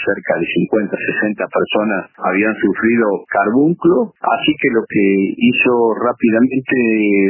cerca 0.00 0.40
de 0.40 0.46
50, 0.48 0.96
60 0.96 1.44
personas 1.44 2.00
habían 2.16 2.54
sufrido 2.56 3.28
carbunclo, 3.28 4.16
así 4.24 4.52
que 4.56 4.68
lo 4.72 4.82
que 4.88 5.04
hizo 5.36 5.72
rápidamente 6.00 6.76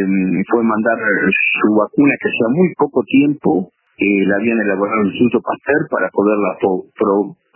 mm, 0.06 0.42
fue 0.46 0.62
mandar 0.62 0.94
su 0.94 1.74
vacuna 1.74 2.14
que 2.22 2.28
hacía 2.30 2.48
muy 2.54 2.70
poco 2.78 3.02
tiempo 3.02 3.74
eh, 3.96 4.28
la 4.28 4.36
habían 4.36 4.60
elaborado 4.60 5.00
el 5.00 5.08
Instituto 5.08 5.40
Pasteur 5.40 5.88
para 5.88 6.12
poderla 6.12 6.60
pro, 6.60 6.84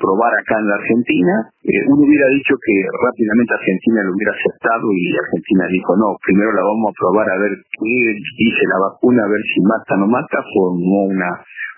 probar 0.00 0.32
acá 0.40 0.56
en 0.56 0.68
la 0.72 0.76
Argentina. 0.80 1.52
Eh, 1.60 1.84
uno 1.92 2.00
hubiera 2.00 2.32
dicho 2.32 2.56
que 2.56 2.74
rápidamente 2.88 3.60
Argentina 3.60 4.00
lo 4.08 4.16
hubiera 4.16 4.32
aceptado 4.32 4.88
y 4.88 5.04
Argentina 5.20 5.68
dijo, 5.68 5.92
no, 6.00 6.16
primero 6.24 6.50
la 6.56 6.64
vamos 6.64 6.88
a 6.88 6.96
probar 6.96 7.28
a 7.28 7.38
ver 7.44 7.52
qué 7.60 7.94
dice 8.40 8.62
la 8.72 8.80
vacuna, 8.88 9.20
a 9.20 9.28
ver 9.28 9.42
si 9.52 9.60
mata 9.68 9.92
o 9.92 9.98
no 10.00 10.08
mata. 10.08 10.38
Formó 10.48 11.12
una 11.12 11.28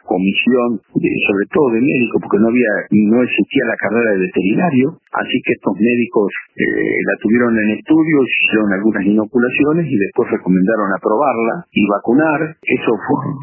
comisión, 0.04 0.80
de, 0.99 1.11
sobre 1.26 1.47
todo 1.52 1.66
de 1.75 1.80
médicos, 1.80 2.18
porque 2.23 2.40
no 2.42 2.49
había 2.49 2.73
no 2.90 3.23
existía 3.23 3.64
la 3.66 3.78
carrera 3.78 4.11
de 4.12 4.25
veterinario, 4.28 4.87
así 5.12 5.37
que 5.44 5.52
estos 5.56 5.75
médicos 5.78 6.28
eh, 6.56 6.99
la 7.06 7.14
tuvieron 7.23 7.52
en 7.56 7.68
estudios, 7.78 8.25
hicieron 8.26 8.71
algunas 8.73 9.04
inoculaciones 9.04 9.85
y 9.88 9.97
después 9.97 10.30
recomendaron 10.30 10.92
aprobarla 10.92 11.66
y 11.71 11.82
vacunar. 11.88 12.40
Eso 12.62 12.92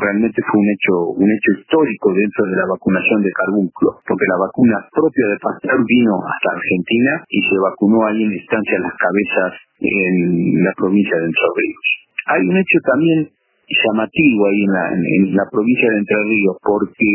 realmente 0.01 0.39
fue 0.45 0.57
un 0.59 0.69
hecho 0.69 0.93
un 1.19 1.29
hecho 1.29 1.51
histórico 1.59 2.13
dentro 2.13 2.45
de 2.45 2.55
la 2.55 2.67
vacunación 2.69 3.21
de 3.21 3.31
carbúnculo, 3.31 3.99
porque 4.05 4.25
la 4.29 4.39
vacuna 4.39 4.77
propia 4.91 5.25
de 5.29 5.37
Pasteur 5.41 5.81
vino 5.85 6.13
hasta 6.23 6.55
Argentina 6.55 7.11
y 7.29 7.39
se 7.43 7.57
vacunó 7.59 8.05
ahí 8.07 8.23
en 8.23 8.33
instancia 8.33 8.79
las 8.79 8.95
cabezas 8.95 9.51
en 9.79 10.63
la 10.63 10.73
provincia 10.75 11.15
de 11.17 11.25
Entre 11.25 11.47
Ríos. 11.55 11.87
Hay 12.29 12.41
un 12.45 12.57
hecho 12.57 12.77
también 12.85 13.38
llamativo 13.69 14.47
ahí 14.47 14.61
en 14.65 14.71
la, 14.71 14.85
en, 14.93 15.35
la 15.35 15.45
provincia 15.51 15.87
de 15.89 15.97
Entre 15.99 16.17
Ríos, 16.25 16.57
porque 16.61 17.09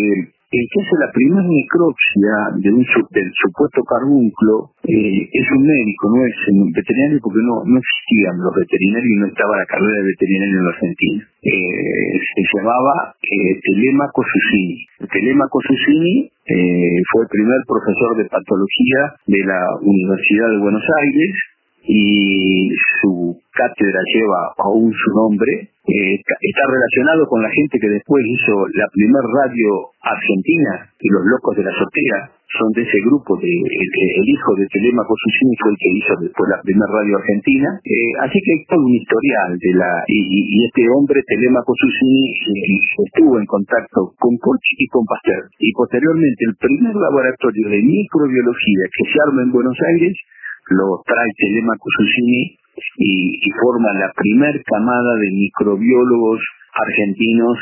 el 0.55 0.67
que 0.71 0.81
hace 0.87 0.97
la 1.03 1.11
primera 1.11 1.43
necropsia 1.43 2.35
de 2.63 2.71
un, 2.71 2.87
del 2.87 3.31
supuesto 3.43 3.83
carbúnculo 3.83 4.71
eh, 4.87 5.27
es 5.27 5.47
un 5.51 5.67
médico, 5.67 6.15
no 6.15 6.23
es 6.23 6.39
un 6.55 6.71
veterinario 6.71 7.19
porque 7.19 7.43
no, 7.43 7.67
no 7.67 7.75
existían 7.75 8.39
los 8.39 8.55
veterinarios 8.55 9.11
y 9.11 9.19
no 9.19 9.27
estaba 9.27 9.59
la 9.59 9.67
carrera 9.67 9.99
de 9.99 10.11
veterinario 10.15 10.55
en 10.55 10.65
la 10.65 10.75
Argentina. 10.79 11.21
Eh, 11.43 12.15
se 12.23 12.43
llamaba 12.55 12.95
eh, 13.19 13.55
Telemaco 13.67 14.23
Susini. 14.23 14.79
Telemaco 15.11 15.59
Susini 15.59 16.31
eh, 16.31 16.99
fue 17.11 17.27
el 17.27 17.31
primer 17.35 17.61
profesor 17.67 18.15
de 18.23 18.31
patología 18.31 19.01
de 19.27 19.43
la 19.43 19.61
Universidad 19.83 20.55
de 20.55 20.63
Buenos 20.63 20.87
Aires 21.03 21.35
y 21.87 22.71
su 23.01 23.37
cátedra 23.53 24.01
lleva 24.15 24.55
aún 24.59 24.93
su 24.93 25.11
nombre, 25.15 25.74
eh, 25.85 26.17
está 26.17 26.65
relacionado 26.65 27.29
con 27.29 27.43
la 27.45 27.53
gente 27.53 27.77
que 27.77 27.93
después 27.93 28.25
hizo 28.25 28.55
la 28.73 28.89
primer 28.89 29.21
radio 29.21 29.93
argentina, 30.01 30.89
y 30.97 31.09
los 31.13 31.25
locos 31.29 31.57
de 31.57 31.65
la 31.65 31.77
azotea 31.77 32.33
son 32.57 32.73
de 32.73 32.89
ese 32.89 33.01
grupo, 33.05 33.37
de, 33.37 33.51
el, 33.51 34.27
hijo 34.31 34.51
de 34.57 34.65
Telemaco 34.73 35.13
Susini 35.13 35.53
fue 35.61 35.75
el 35.75 35.77
que 35.77 35.91
hizo 35.93 36.13
después 36.25 36.47
la 36.49 36.63
primera 36.65 36.89
radio 36.89 37.21
argentina, 37.21 37.69
eh, 37.85 38.13
así 38.25 38.39
que 38.41 38.51
hay 38.57 38.63
todo 38.65 38.81
un 38.81 38.95
historial 38.97 39.51
de 39.61 39.73
la, 39.77 39.91
y, 40.09 40.65
este 40.65 40.89
hombre, 40.89 41.21
Telemaco 41.21 41.75
Susini, 41.77 42.33
eh, 42.33 42.81
estuvo 43.05 43.37
en 43.37 43.45
contacto 43.45 44.17
con 44.17 44.33
Koch 44.41 44.65
y 44.81 44.87
con 44.89 45.05
Pasteur, 45.05 45.53
y 45.61 45.69
posteriormente 45.77 46.49
el 46.49 46.57
primer 46.57 46.97
laboratorio 46.97 47.69
de 47.69 47.81
microbiología 47.85 48.85
que 48.89 49.05
se 49.05 49.19
arma 49.29 49.43
en 49.45 49.53
Buenos 49.53 49.77
Aires 49.93 50.17
lo 50.71 51.03
trae 51.05 51.29
Telemaco 51.37 51.89
Susini 51.93 52.57
y, 53.05 53.37
y 53.37 53.51
forma 53.61 53.93
la 54.01 54.11
primer 54.17 54.57
camada 54.65 55.13
de 55.21 55.29
microbiólogos 55.37 56.41
argentinos 56.73 57.59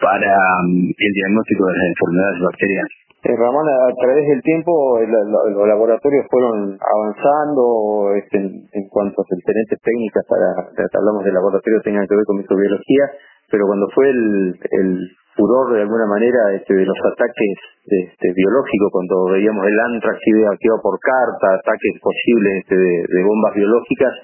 para 0.00 0.32
mm, 0.64 0.88
el 0.88 1.12
diagnóstico 1.12 1.66
de 1.68 1.76
las 1.76 1.86
enfermedades 1.92 2.40
bacterianas. 2.40 3.00
Eh, 3.20 3.36
Ramón, 3.36 3.68
a 3.68 3.92
través 4.00 4.24
del 4.32 4.40
tiempo 4.40 4.96
los 5.04 5.68
laboratorios 5.68 6.24
fueron 6.30 6.72
avanzando 6.80 8.16
este, 8.16 8.40
en, 8.40 8.88
cuanto 8.88 9.20
a 9.20 9.36
diferentes 9.36 9.76
técnicas 9.84 10.24
para, 10.24 10.88
hablamos 10.96 11.24
de 11.24 11.32
laboratorios 11.32 11.82
que 11.84 11.90
tengan 11.92 12.08
que 12.08 12.16
ver 12.16 12.24
con 12.24 12.38
microbiología, 12.38 13.04
pero 13.52 13.66
cuando 13.68 13.86
fue 13.92 14.08
el, 14.08 14.56
el 14.56 14.88
furor 15.36 15.76
de 15.76 15.82
alguna 15.82 16.06
manera 16.06 16.56
este, 16.56 16.72
de 16.72 16.86
los 16.86 16.96
ataques 17.12 17.54
este, 17.84 18.28
biológicos, 18.32 18.88
cuando 18.88 19.36
veíamos 19.36 19.66
el 19.68 19.78
antrax 19.78 20.16
que 20.24 20.30
iba 20.32 20.80
por 20.80 20.96
carta, 21.00 21.60
ataques 21.60 22.00
posibles 22.00 22.64
este, 22.64 22.76
de 22.76 23.20
bombas 23.20 23.52
biológicas, 23.54 24.16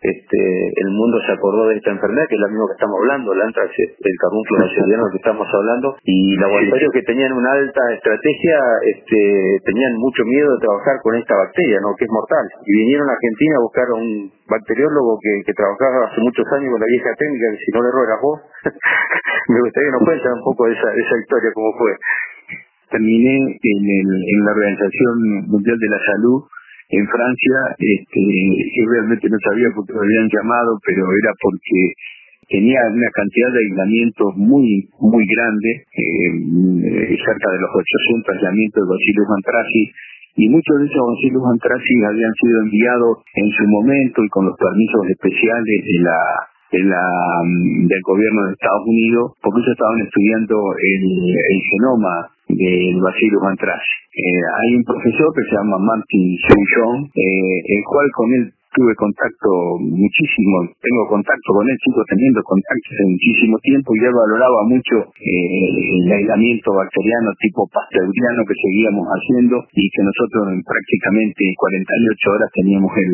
este, 0.00 0.40
el 0.76 0.90
mundo 0.92 1.18
se 1.24 1.32
acordó 1.32 1.68
de 1.68 1.76
esta 1.76 1.90
enfermedad, 1.90 2.28
que 2.28 2.36
es 2.36 2.40
la 2.40 2.48
misma 2.48 2.68
que 2.68 2.76
estamos 2.76 2.96
hablando, 3.00 3.32
el 3.32 3.40
antrax, 3.42 3.72
el 3.78 4.16
carbúnculo 4.20 4.60
bacteriano 4.60 5.04
que 5.10 5.16
estamos 5.16 5.48
hablando, 5.48 5.96
y 6.04 6.36
laboratorios 6.36 6.92
que 6.92 7.02
tenían 7.02 7.32
una 7.32 7.52
alta 7.52 7.80
estrategia 7.94 8.58
este, 8.84 9.60
tenían 9.64 9.96
mucho 9.96 10.22
miedo 10.24 10.52
de 10.52 10.60
trabajar 10.60 11.00
con 11.02 11.16
esta 11.16 11.34
bacteria, 11.34 11.80
¿no? 11.80 11.96
que 11.96 12.04
es 12.04 12.12
mortal. 12.12 12.46
Y 12.66 12.72
vinieron 12.84 13.08
a 13.08 13.12
Argentina 13.16 13.56
a 13.56 13.64
buscar 13.64 13.86
a 13.88 13.94
un 13.96 14.30
bacteriólogo 14.46 15.18
que, 15.18 15.32
que 15.46 15.54
trabajaba 15.54 16.12
hace 16.12 16.20
muchos 16.20 16.44
años 16.52 16.70
con 16.70 16.80
la 16.80 16.86
vieja 16.92 17.10
técnica, 17.16 17.46
que 17.50 17.64
si 17.64 17.70
no 17.72 17.80
le 17.82 17.88
error 17.88 18.08
vos. 18.20 18.40
Me 19.48 19.60
gustaría 19.60 19.88
que 19.88 19.96
nos 19.96 20.04
cuenten 20.04 20.32
un 20.32 20.44
poco 20.44 20.66
de 20.66 20.72
esa, 20.74 20.88
esa 20.92 21.16
historia, 21.18 21.50
cómo 21.54 21.72
fue. 21.78 21.92
Terminé 22.90 23.34
en, 23.38 23.82
el, 23.82 24.10
en 24.12 24.38
la 24.44 24.52
Organización 24.52 25.14
Mundial 25.48 25.78
de 25.78 25.88
la 25.88 26.00
Salud 26.04 26.44
en 26.88 27.04
Francia, 27.06 27.58
este, 27.78 28.22
yo 28.78 28.82
realmente 28.86 29.26
no 29.26 29.38
sabía 29.42 29.66
por 29.74 29.86
qué 29.86 29.92
me 29.92 30.06
habían 30.06 30.30
llamado, 30.30 30.78
pero 30.86 31.02
era 31.02 31.32
porque 31.42 31.78
tenía 32.46 32.78
una 32.94 33.10
cantidad 33.10 33.50
de 33.50 33.62
aislamientos 33.66 34.30
muy 34.38 34.86
muy 35.02 35.24
grande, 35.26 35.70
eh, 35.82 37.18
cerca 37.18 37.48
de 37.50 37.58
los 37.58 37.70
800 37.74 38.34
aislamientos 38.38 38.86
de 38.86 38.90
Bacillus 38.94 39.30
anthracis, 39.34 39.88
y 40.36 40.48
muchos 40.48 40.74
de 40.78 40.86
esos 40.86 41.02
Bacillus 41.10 41.46
anthracis 41.58 41.98
habían 42.06 42.34
sido 42.38 42.56
enviados 42.62 43.14
en 43.34 43.48
su 43.50 43.64
momento 43.66 44.22
y 44.22 44.28
con 44.28 44.46
los 44.46 44.54
permisos 44.54 45.10
especiales 45.10 45.78
de 45.82 45.98
la 46.06 46.18
de 46.66 46.82
la, 46.82 47.02
del 47.46 48.02
gobierno 48.02 48.46
de 48.46 48.52
Estados 48.52 48.84
Unidos, 48.86 49.32
porque 49.40 49.60
ellos 49.62 49.70
estaban 49.70 50.00
estudiando 50.02 50.54
el, 50.82 51.02
el 51.30 51.58
genoma 51.70 52.35
del 52.48 53.00
Bacillus 53.02 53.42
anthracis. 53.42 53.96
Eh, 54.14 54.42
hay 54.62 54.76
un 54.76 54.84
profesor 54.84 55.28
que 55.34 55.44
se 55.50 55.56
llama 55.56 55.78
Martin 55.78 56.36
Souchon, 56.46 57.10
eh, 57.14 57.58
el 57.64 57.82
cual 57.84 58.06
con 58.14 58.28
él 58.32 58.44
tuve 58.76 58.92
contacto 58.94 59.80
muchísimo, 59.80 60.68
tengo 60.84 61.08
contacto 61.08 61.48
con 61.56 61.64
él, 61.64 61.76
sigo 61.80 62.04
teniendo 62.04 62.44
contacto 62.44 62.86
hace 62.92 63.08
muchísimo 63.08 63.56
tiempo 63.64 63.88
y 63.96 64.04
él 64.04 64.12
valoraba 64.12 64.68
mucho 64.68 64.96
eh, 65.16 66.04
el 66.04 66.12
aislamiento 66.12 66.76
bacteriano 66.76 67.32
tipo 67.40 67.64
pasteuriano 67.72 68.44
que 68.44 68.52
seguíamos 68.52 69.08
haciendo 69.08 69.64
y 69.72 69.88
que 69.88 70.02
nosotros 70.04 70.52
en 70.52 70.60
prácticamente 70.60 71.40
48 71.56 72.30
horas 72.36 72.50
teníamos 72.52 72.92
el, 73.00 73.12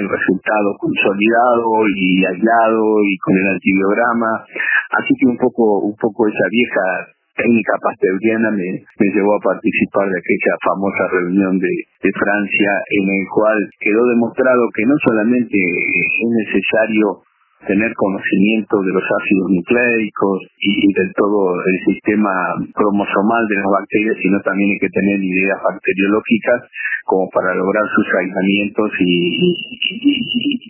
el 0.00 0.06
resultado 0.08 0.68
consolidado 0.80 1.68
y 1.92 2.24
aislado 2.24 3.04
y 3.04 3.14
con 3.20 3.36
el 3.36 3.46
antibiograma. 3.52 4.48
Así 4.96 5.12
que 5.20 5.26
un 5.28 5.36
poco, 5.36 5.92
un 5.92 5.96
poco 6.00 6.24
esa 6.24 6.48
vieja 6.48 7.15
técnica 7.36 7.72
pasteuriana 7.82 8.50
me, 8.50 8.84
llevó 9.12 9.36
a 9.36 9.44
participar 9.44 10.08
de 10.08 10.18
aquella 10.18 10.54
famosa 10.64 11.04
reunión 11.12 11.58
de, 11.58 11.72
de 12.02 12.10
Francia 12.12 12.70
en 13.00 13.06
el 13.20 13.24
cual 13.28 13.58
quedó 13.78 14.06
demostrado 14.08 14.62
que 14.74 14.86
no 14.86 14.94
solamente 15.04 15.56
es 15.56 16.28
necesario 16.32 17.26
tener 17.66 17.92
conocimiento 17.94 18.80
de 18.82 18.92
los 18.94 19.02
ácidos 19.02 19.50
nucleicos 19.50 20.38
y, 20.60 20.92
del 20.94 21.12
todo 21.14 21.56
el 21.56 21.78
sistema 21.92 22.30
cromosomal 22.72 23.44
de 23.48 23.56
las 23.56 23.70
bacterias, 23.80 24.16
sino 24.22 24.40
también 24.40 24.70
hay 24.70 24.78
que 24.78 24.94
tener 24.94 25.18
ideas 25.18 25.58
bacteriológicas 25.62 26.70
como 27.04 27.28
para 27.30 27.54
lograr 27.54 27.84
sus 27.94 28.06
aislamientos 28.22 28.90
y, 29.00 29.56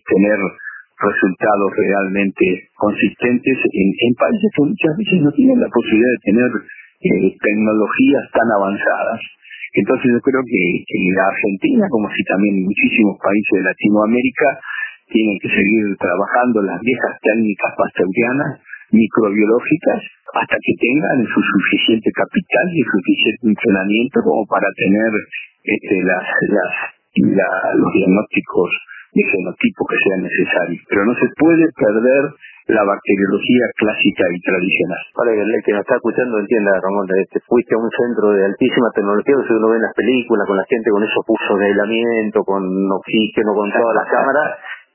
tener 0.06 0.38
resultados 0.96 1.70
realmente 1.76 2.72
consistentes 2.74 3.56
en, 3.68 4.12
países 4.16 4.48
que 4.56 4.64
muchas 4.64 4.94
veces 4.96 5.18
no 5.20 5.32
tienen 5.32 5.60
la 5.60 5.68
posibilidad 5.68 6.08
de 6.08 6.24
tener 6.24 6.50
eh, 6.56 7.28
tecnologías 7.36 8.24
tan 8.32 8.48
avanzadas. 8.48 9.20
Entonces 9.76 10.08
yo 10.08 10.20
creo 10.24 10.40
que, 10.40 10.62
que 10.88 10.98
la 11.12 11.28
Argentina, 11.28 11.84
como 11.92 12.08
si 12.08 12.24
también 12.24 12.64
muchísimos 12.64 13.20
países 13.20 13.60
de 13.60 13.68
Latinoamérica, 13.68 14.48
tienen 15.12 15.36
que 15.38 15.52
seguir 15.52 15.84
trabajando 16.00 16.64
las 16.64 16.80
viejas 16.80 17.14
técnicas 17.20 17.72
pasteurianas, 17.76 18.64
microbiológicas, 18.90 20.00
hasta 20.32 20.56
que 20.56 20.74
tengan 20.80 21.18
su 21.28 21.40
suficiente 21.44 22.08
capital 22.10 22.66
y 22.72 22.82
suficiente 22.82 23.44
entrenamiento 23.52 24.16
como 24.24 24.46
para 24.48 24.66
tener 24.80 25.12
este, 25.60 25.96
las, 26.08 26.24
las, 26.48 26.72
los 27.76 27.90
diagnósticos 27.92 28.70
de 29.16 29.24
genotipo 29.32 29.80
que 29.88 29.96
sean 30.04 30.20
necesarios. 30.22 30.82
Pero 30.88 31.04
no 31.08 31.14
se 31.16 31.28
puede 31.40 31.64
perder 31.72 32.22
la 32.68 32.82
bacteriología 32.82 33.64
clásica 33.78 34.24
y 34.28 34.40
tradicional. 34.42 35.02
Para 35.14 35.32
que 35.32 35.40
el 35.40 35.62
que 35.64 35.72
nos 35.72 35.86
está 35.86 35.96
escuchando 35.96 36.38
entienda, 36.38 36.80
Ramón, 36.82 37.06
este, 37.16 37.40
fuiste 37.46 37.74
a 37.74 37.78
un 37.78 37.90
centro 37.90 38.34
de 38.34 38.44
altísima 38.44 38.90
tecnología, 38.92 39.34
que 39.46 39.54
uno 39.54 39.70
ve 39.70 39.76
en 39.76 39.86
las 39.86 39.94
películas, 39.94 40.46
con 40.46 40.56
la 40.56 40.66
gente 40.68 40.90
con 40.90 41.02
esos 41.04 41.22
pusos 41.24 41.58
de 41.58 41.66
aislamiento, 41.66 42.42
con 42.42 42.62
oxígeno, 42.90 43.54
con 43.54 43.70
todas 43.70 43.94
las 43.94 44.08
cámaras, 44.10 44.48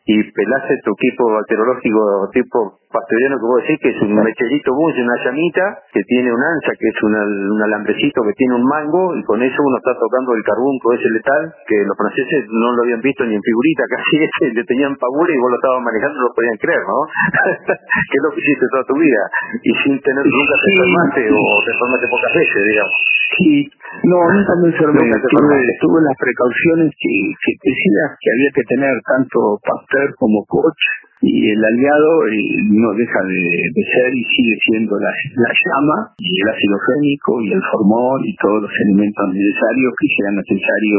y 0.06 0.16
pelaste 0.20 0.82
tu 0.84 0.92
equipo 1.00 1.32
bacteriológico 1.32 2.30
tipo 2.34 2.81
pasteuriano 2.92 3.40
que 3.40 3.48
vos 3.48 3.62
decís 3.64 3.80
que 3.82 3.90
es 3.96 4.00
un 4.04 4.14
mecherito 4.14 4.76
bus, 4.76 4.94
una 5.00 5.18
llamita 5.24 5.64
que 5.92 6.04
tiene 6.04 6.30
un 6.32 6.44
ancha, 6.44 6.72
que 6.78 6.88
es 6.88 7.00
un 7.04 7.62
alambrecito 7.64 8.22
que 8.22 8.36
tiene 8.36 8.56
un 8.56 8.66
mango 8.68 9.16
y 9.16 9.24
con 9.24 9.42
eso 9.42 9.58
uno 9.64 9.78
está 9.78 9.96
tocando 9.98 10.36
el 10.36 10.44
carbunco 10.44 10.94
ese 10.94 11.10
letal 11.10 11.56
que 11.66 11.78
los 11.88 11.96
franceses 11.96 12.46
no 12.52 12.76
lo 12.76 12.84
habían 12.84 13.02
visto 13.02 13.24
ni 13.26 13.36
en 13.36 13.42
figurita 13.42 13.84
casi 13.96 14.16
ese, 14.28 14.54
le 14.54 14.64
tenían 14.64 14.96
pavura 15.00 15.32
y 15.32 15.40
vos 15.40 15.50
lo 15.52 15.58
estabas 15.58 15.82
manejando 15.82 16.20
no 16.20 16.28
lo 16.28 16.36
podían 16.36 16.60
creer, 16.60 16.84
¿no? 16.84 17.00
que 18.12 18.16
es 18.20 18.24
lo 18.24 18.30
que 18.36 18.42
hiciste 18.44 18.66
toda 18.70 18.84
tu 18.84 18.96
vida 19.00 19.24
y 19.64 19.72
sin 19.88 19.96
tener 20.04 20.24
nunca 20.28 20.56
te 20.60 20.68
enfermaste 20.76 21.22
o 21.32 21.42
te 21.64 21.72
enfermaste 21.72 22.06
pocas 22.12 22.34
veces, 22.36 22.62
digamos. 22.68 22.98
Sí, 23.32 23.64
no, 24.04 24.20
nunca 24.28 24.54
me 24.60 24.68
enfermé, 24.76 25.08
tuve, 25.08 25.58
tuve 25.80 26.00
las 26.04 26.18
precauciones 26.20 26.92
que, 27.00 27.14
que 27.40 27.52
que 27.56 28.28
había 28.28 28.52
que 28.54 28.64
tener 28.68 28.92
tanto 29.08 29.56
Pasteur 29.64 30.14
como 30.20 30.44
Coach 30.46 31.11
y 31.22 31.50
el 31.54 31.62
aliado 31.64 32.28
eh, 32.28 32.66
no 32.66 32.90
deja 32.98 33.22
de, 33.30 33.84
ser 33.94 34.10
y 34.10 34.24
sigue 34.26 34.58
siendo 34.66 34.98
la, 34.98 35.14
la, 35.38 35.52
llama 35.54 35.98
y 36.18 36.34
el 36.42 36.48
ácido 36.50 36.78
génico 36.90 37.42
y 37.42 37.54
el 37.54 37.62
formol 37.72 38.26
y 38.26 38.36
todos 38.42 38.66
los 38.66 38.74
elementos 38.90 39.30
necesarios 39.30 39.94
que 40.02 40.08
sea 40.18 40.32
necesario 40.34 40.98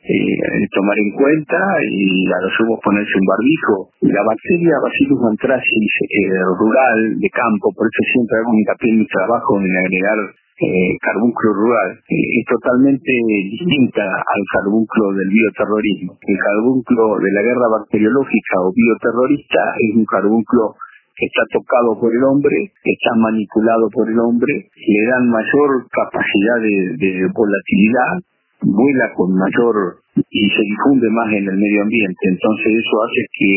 eh, 0.00 0.64
tomar 0.72 0.96
en 0.96 1.12
cuenta 1.12 1.60
y 1.84 2.24
a 2.32 2.40
lo 2.40 2.48
sumo 2.56 2.80
ponerse 2.80 3.12
un 3.20 3.26
barbijo. 3.28 3.92
La 4.00 4.24
bacteria 4.24 4.80
Bacillus 4.80 5.28
anthracis 5.28 5.92
eh, 6.08 6.40
rural 6.56 7.20
de 7.20 7.28
campo, 7.28 7.68
por 7.76 7.84
eso 7.84 8.00
siempre 8.16 8.40
hago 8.40 8.56
hincapié 8.56 8.88
en 8.96 8.98
mi 9.04 9.06
trabajo 9.12 9.60
en 9.60 9.76
agregar 9.76 10.39
eh, 10.60 10.92
carbúnculo 11.00 11.54
rural 11.54 11.88
es 12.08 12.44
totalmente 12.44 13.12
distinta 13.48 14.04
al 14.04 14.42
carbúnculo 14.52 15.16
del 15.16 15.28
bioterrorismo. 15.28 16.18
El 16.20 16.38
carbúnculo 16.38 17.16
de 17.18 17.32
la 17.32 17.42
guerra 17.42 17.68
bacteriológica 17.80 18.60
o 18.60 18.72
bioterrorista 18.72 19.62
es 19.80 19.96
un 19.96 20.04
carbúnculo 20.04 20.76
está 21.20 21.44
tocado 21.52 22.00
por 22.00 22.08
el 22.12 22.24
hombre, 22.24 22.72
está 22.80 23.12
manipulado 23.16 23.88
por 23.92 24.08
el 24.08 24.18
hombre, 24.18 24.72
le 24.72 25.02
dan 25.04 25.28
mayor 25.28 25.84
capacidad 25.92 26.58
de, 26.64 27.28
volatilidad, 27.28 28.24
vuela 28.64 29.12
con 29.16 29.36
mayor 29.36 30.00
y 30.16 30.42
se 30.48 30.62
difunde 30.64 31.08
más 31.10 31.28
en 31.32 31.48
el 31.48 31.56
medio 31.56 31.82
ambiente. 31.82 32.24
Entonces 32.28 32.72
eso 32.72 32.94
hace 33.04 33.22
que 33.36 33.52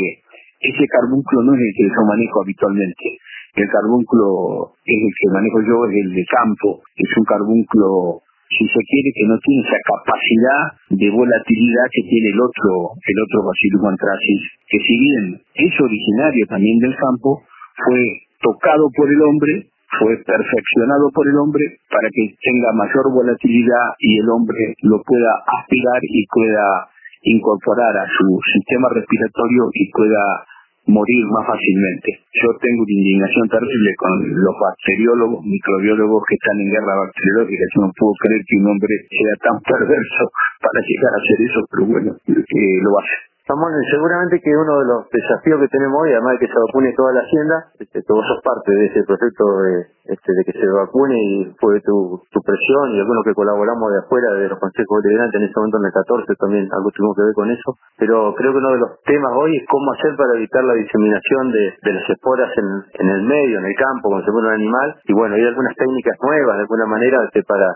ese 0.72 0.86
carbúnculo 0.88 1.44
no 1.44 1.54
es 1.56 1.62
el 1.62 1.74
que 1.76 1.88
yo 1.88 2.02
manejo 2.08 2.44
habitualmente. 2.44 3.08
El 3.54 3.70
carbúnculo 3.70 4.74
es 4.82 4.98
el 4.98 5.14
que 5.14 5.34
manejo 5.34 5.62
yo, 5.62 5.86
es 5.86 5.96
el 6.06 6.12
de 6.14 6.26
campo, 6.26 6.82
es 6.96 7.12
un 7.18 7.26
carbúnculo 7.26 8.24
si 8.54 8.66
se 8.70 8.82
quiere, 8.86 9.10
que 9.18 9.26
no 9.26 9.38
tiene 9.42 9.62
esa 9.66 9.82
capacidad 9.82 10.62
de 10.90 11.10
volatilidad 11.10 11.88
que 11.90 12.06
tiene 12.06 12.30
el 12.34 12.40
otro, 12.42 12.94
el 13.02 13.18
otro 13.26 13.50
Bacillus 13.50 13.86
anthracis, 13.90 14.42
que 14.70 14.78
si 14.78 14.94
bien 14.94 15.26
es 15.42 15.74
originario 15.82 16.44
también 16.50 16.78
del 16.78 16.96
campo, 16.96 17.42
fue 17.82 18.02
tocado 18.42 18.90
por 18.94 19.10
el 19.10 19.22
hombre, 19.22 19.74
fue 19.98 20.18
perfeccionado 20.26 21.10
por 21.14 21.26
el 21.30 21.38
hombre 21.38 21.66
para 21.90 22.10
que 22.14 22.34
tenga 22.42 22.74
mayor 22.74 23.10
volatilidad 23.14 23.98
y 24.00 24.20
el 24.22 24.30
hombre 24.30 24.78
lo 24.82 25.02
pueda 25.02 25.34
aspirar 25.62 26.02
y 26.02 26.26
pueda 26.30 26.90
incorporar 27.24 27.98
a 27.98 28.06
su 28.06 28.28
sistema 28.54 28.90
respiratorio 28.94 29.70
y 29.74 29.92
pueda 29.92 30.46
morir 30.88 31.24
más 31.32 31.48
fácilmente. 31.48 32.10
Yo 32.34 32.50
tengo 32.60 32.84
una 32.84 32.96
indignación 32.96 33.46
terrible 33.50 33.92
con 33.98 34.12
los 34.20 34.56
bacteriólogos, 34.60 35.40
microbiólogos 35.46 36.24
que 36.28 36.36
están 36.36 36.60
en 36.60 36.70
guerra 36.72 36.96
bacteriológica. 37.08 37.64
Yo 37.76 37.80
no 37.88 37.92
puedo 37.96 38.14
creer 38.20 38.42
que 38.44 38.58
un 38.60 38.68
hombre 38.68 38.94
sea 39.08 39.36
tan 39.48 39.58
perverso 39.64 40.24
para 40.60 40.80
llegar 40.84 41.12
a 41.16 41.22
hacer 41.24 41.40
eso, 41.48 41.60
pero 41.72 41.84
bueno, 41.88 42.10
eh, 42.28 42.80
lo 42.84 42.92
hace. 43.00 43.33
Samuel, 43.44 43.76
seguramente 43.92 44.40
que 44.40 44.56
uno 44.56 44.80
de 44.80 44.86
los 44.88 45.04
desafíos 45.12 45.60
que 45.60 45.68
tenemos 45.68 46.00
hoy, 46.00 46.16
además 46.16 46.40
de 46.40 46.48
que 46.48 46.48
se 46.48 46.60
vacune 46.64 46.96
toda 46.96 47.12
la 47.12 47.28
hacienda, 47.28 47.76
este, 47.76 48.00
que 48.00 48.14
vos 48.16 48.24
sos 48.24 48.40
parte 48.40 48.72
de 48.72 48.86
ese 48.88 49.04
proyecto 49.04 49.44
de, 49.68 50.16
este, 50.16 50.32
de 50.32 50.44
que 50.48 50.56
se 50.56 50.68
vacune 50.72 51.20
y 51.20 51.52
fue 51.60 51.76
tu, 51.84 52.24
tu 52.32 52.40
presión 52.40 52.96
y 52.96 53.04
algunos 53.04 53.20
que 53.28 53.36
colaboramos 53.36 53.92
de 53.92 54.00
afuera 54.00 54.32
de 54.40 54.48
los 54.48 54.56
consejos 54.64 55.04
deliberantes 55.04 55.44
en 55.44 55.48
ese 55.52 55.60
momento 55.60 55.76
en 55.76 55.86
el 55.92 55.92
14 55.92 56.36
también 56.40 56.64
algo 56.72 56.88
tuvimos 56.96 57.16
que 57.20 57.28
ver 57.28 57.36
con 57.36 57.52
eso, 57.52 57.70
pero 58.00 58.32
creo 58.32 58.52
que 58.56 58.64
uno 58.64 58.72
de 58.72 58.80
los 58.80 58.92
temas 59.04 59.32
hoy 59.36 59.60
es 59.60 59.68
cómo 59.68 59.92
hacer 59.92 60.16
para 60.16 60.40
evitar 60.40 60.64
la 60.64 60.80
diseminación 60.80 61.52
de, 61.52 61.64
de 61.84 61.92
las 62.00 62.06
esporas 62.16 62.48
en, 62.56 62.68
en 62.96 63.08
el 63.12 63.22
medio, 63.28 63.60
en 63.60 63.68
el 63.68 63.76
campo, 63.76 64.08
cuando 64.08 64.24
se 64.24 64.32
un 64.32 64.56
animal, 64.56 64.96
y 65.04 65.12
bueno, 65.12 65.36
hay 65.36 65.44
algunas 65.44 65.76
técnicas 65.76 66.16
nuevas 66.24 66.56
de 66.56 66.62
alguna 66.64 66.86
manera 66.88 67.20
este, 67.28 67.44
para 67.44 67.76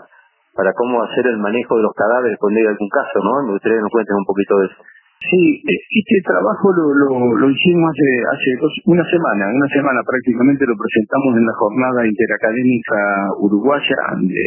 para 0.58 0.72
cómo 0.72 1.00
hacer 1.04 1.24
el 1.28 1.38
manejo 1.38 1.76
de 1.76 1.82
los 1.82 1.94
cadáveres 1.94 2.36
cuando 2.40 2.58
hay 2.58 2.66
algún 2.66 2.88
caso, 2.88 3.20
¿no? 3.22 3.46
Me 3.46 3.52
gustaría 3.52 3.78
que 3.78 3.82
nos 3.82 3.92
cuentes 3.92 4.16
un 4.16 4.26
poquito 4.26 4.58
de 4.58 4.66
eso. 4.66 4.82
Sí, 5.18 5.60
este 5.66 6.18
trabajo 6.22 6.70
lo, 6.72 6.94
lo, 7.34 7.50
hicimos 7.50 7.90
hace, 7.90 8.10
hace 8.30 8.80
una 8.86 9.02
semana, 9.02 9.50
una 9.50 9.68
semana 9.74 9.98
prácticamente 10.06 10.64
lo 10.64 10.78
presentamos 10.78 11.34
en 11.36 11.44
la 11.44 11.54
jornada 11.58 12.06
interacadémica 12.06 13.34
uruguaya, 13.42 13.98
de 14.22 14.46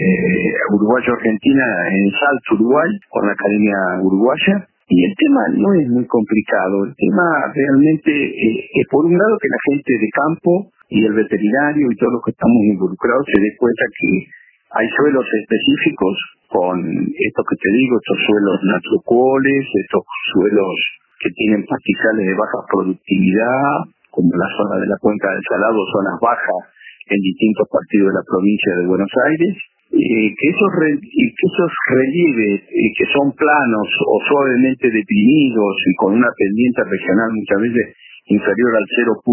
Uruguayo-Argentina 0.72 1.66
en 1.92 2.12
Salto, 2.16 2.56
Uruguay, 2.56 2.88
con 3.10 3.28
la 3.28 3.34
Academia 3.34 3.78
Uruguaya. 4.02 4.66
Y 4.88 5.06
el 5.06 5.14
tema 5.16 5.42
no 5.56 5.74
es 5.76 5.88
muy 5.88 6.06
complicado, 6.08 6.84
el 6.84 6.96
tema 6.96 7.52
realmente 7.54 8.12
eh, 8.12 8.70
es 8.72 8.88
por 8.90 9.06
un 9.06 9.18
lado 9.18 9.38
que 9.40 9.48
la 9.48 9.62
gente 9.72 9.92
de 10.00 10.10
campo 10.10 10.72
y 10.90 11.06
el 11.06 11.14
veterinario 11.14 11.88
y 11.92 11.96
todos 11.96 12.14
los 12.14 12.24
que 12.24 12.32
estamos 12.32 12.60
involucrados 12.64 13.24
se 13.28 13.40
dé 13.40 13.56
cuenta 13.56 13.84
que 13.96 14.40
hay 14.72 14.88
suelos 14.96 15.26
específicos 15.28 16.16
con 16.48 16.80
esto 16.80 17.42
que 17.44 17.58
te 17.60 17.70
digo, 17.76 17.96
estos 18.00 18.20
suelos 18.28 18.60
naturales, 18.64 19.64
estos 19.68 20.04
suelos 20.32 20.76
que 21.20 21.30
tienen 21.36 21.64
pastizales 21.68 22.26
de 22.28 22.36
baja 22.36 22.60
productividad, 22.72 23.88
como 24.12 24.32
la 24.36 24.50
zona 24.58 24.76
de 24.80 24.88
la 24.88 24.98
cuenca 25.00 25.32
del 25.32 25.44
Salado, 25.48 25.80
zonas 25.92 26.20
bajas 26.20 26.64
en 27.08 27.20
distintos 27.20 27.68
partidos 27.72 28.12
de 28.12 28.18
la 28.20 28.26
provincia 28.28 28.72
de 28.80 28.88
Buenos 28.88 29.14
Aires, 29.32 29.54
que 29.92 30.48
esos, 30.48 30.72
que 30.72 31.46
esos 31.52 31.72
relieves 31.92 32.64
que 32.68 33.08
son 33.12 33.32
planos 33.36 33.88
o 34.08 34.16
suavemente 34.24 34.88
deprimidos 34.88 35.76
y 35.84 35.94
con 36.00 36.16
una 36.16 36.32
pendiente 36.32 36.84
regional 36.88 37.32
muchas 37.36 37.60
veces 37.60 37.86
inferior 38.28 38.72
al 38.76 38.88
0.01%, 38.88 39.28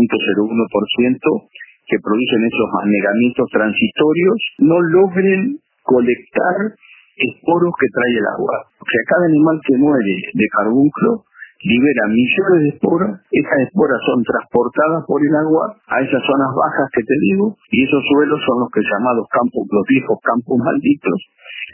que 1.89 1.99
producen 1.99 2.41
esos 2.45 2.69
anegamientos 2.85 3.49
transitorios 3.51 4.39
no 4.61 4.79
logren 4.81 5.59
colectar 5.83 6.77
esporos 7.17 7.73
que 7.81 7.89
trae 7.91 8.15
el 8.15 8.29
agua. 8.39 8.57
O 8.79 8.87
sea, 8.87 9.03
cada 9.09 9.25
animal 9.27 9.57
que 9.65 9.77
muere 9.77 10.15
de 10.33 10.47
carbúnculo 10.53 11.25
libera 11.59 12.07
millones 12.07 12.61
de 12.63 12.71
esporas, 12.71 13.13
esas 13.35 13.59
esporas 13.67 13.99
son 14.07 14.23
transportadas 14.23 15.03
por 15.11 15.19
el 15.19 15.35
agua 15.43 15.75
a 15.91 15.99
esas 16.07 16.23
zonas 16.23 16.51
bajas 16.55 16.87
que 16.95 17.03
te 17.03 17.17
digo, 17.19 17.57
y 17.75 17.83
esos 17.83 18.03
suelos 18.15 18.39
son 18.47 18.63
los 18.63 18.71
que 18.71 18.79
llamados 18.79 19.27
campos, 19.27 19.67
los 19.67 19.87
viejos 19.91 20.19
campos 20.23 20.55
malditos, 20.55 21.19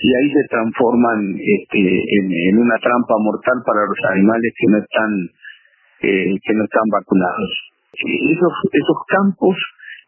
y 0.00 0.08
ahí 0.08 0.28
se 0.32 0.44
transforman 0.48 1.36
este, 1.36 1.80
en, 1.84 2.56
una 2.56 2.78
trampa 2.80 3.14
mortal 3.20 3.60
para 3.66 3.84
los 3.84 4.00
animales 4.16 4.50
que 4.56 4.68
no 4.72 4.78
están 4.80 5.12
eh, 6.00 6.36
que 6.40 6.52
no 6.56 6.64
están 6.64 6.88
vacunados. 6.90 7.52
Esos, 7.94 8.54
esos 8.72 8.98
campos 9.06 9.56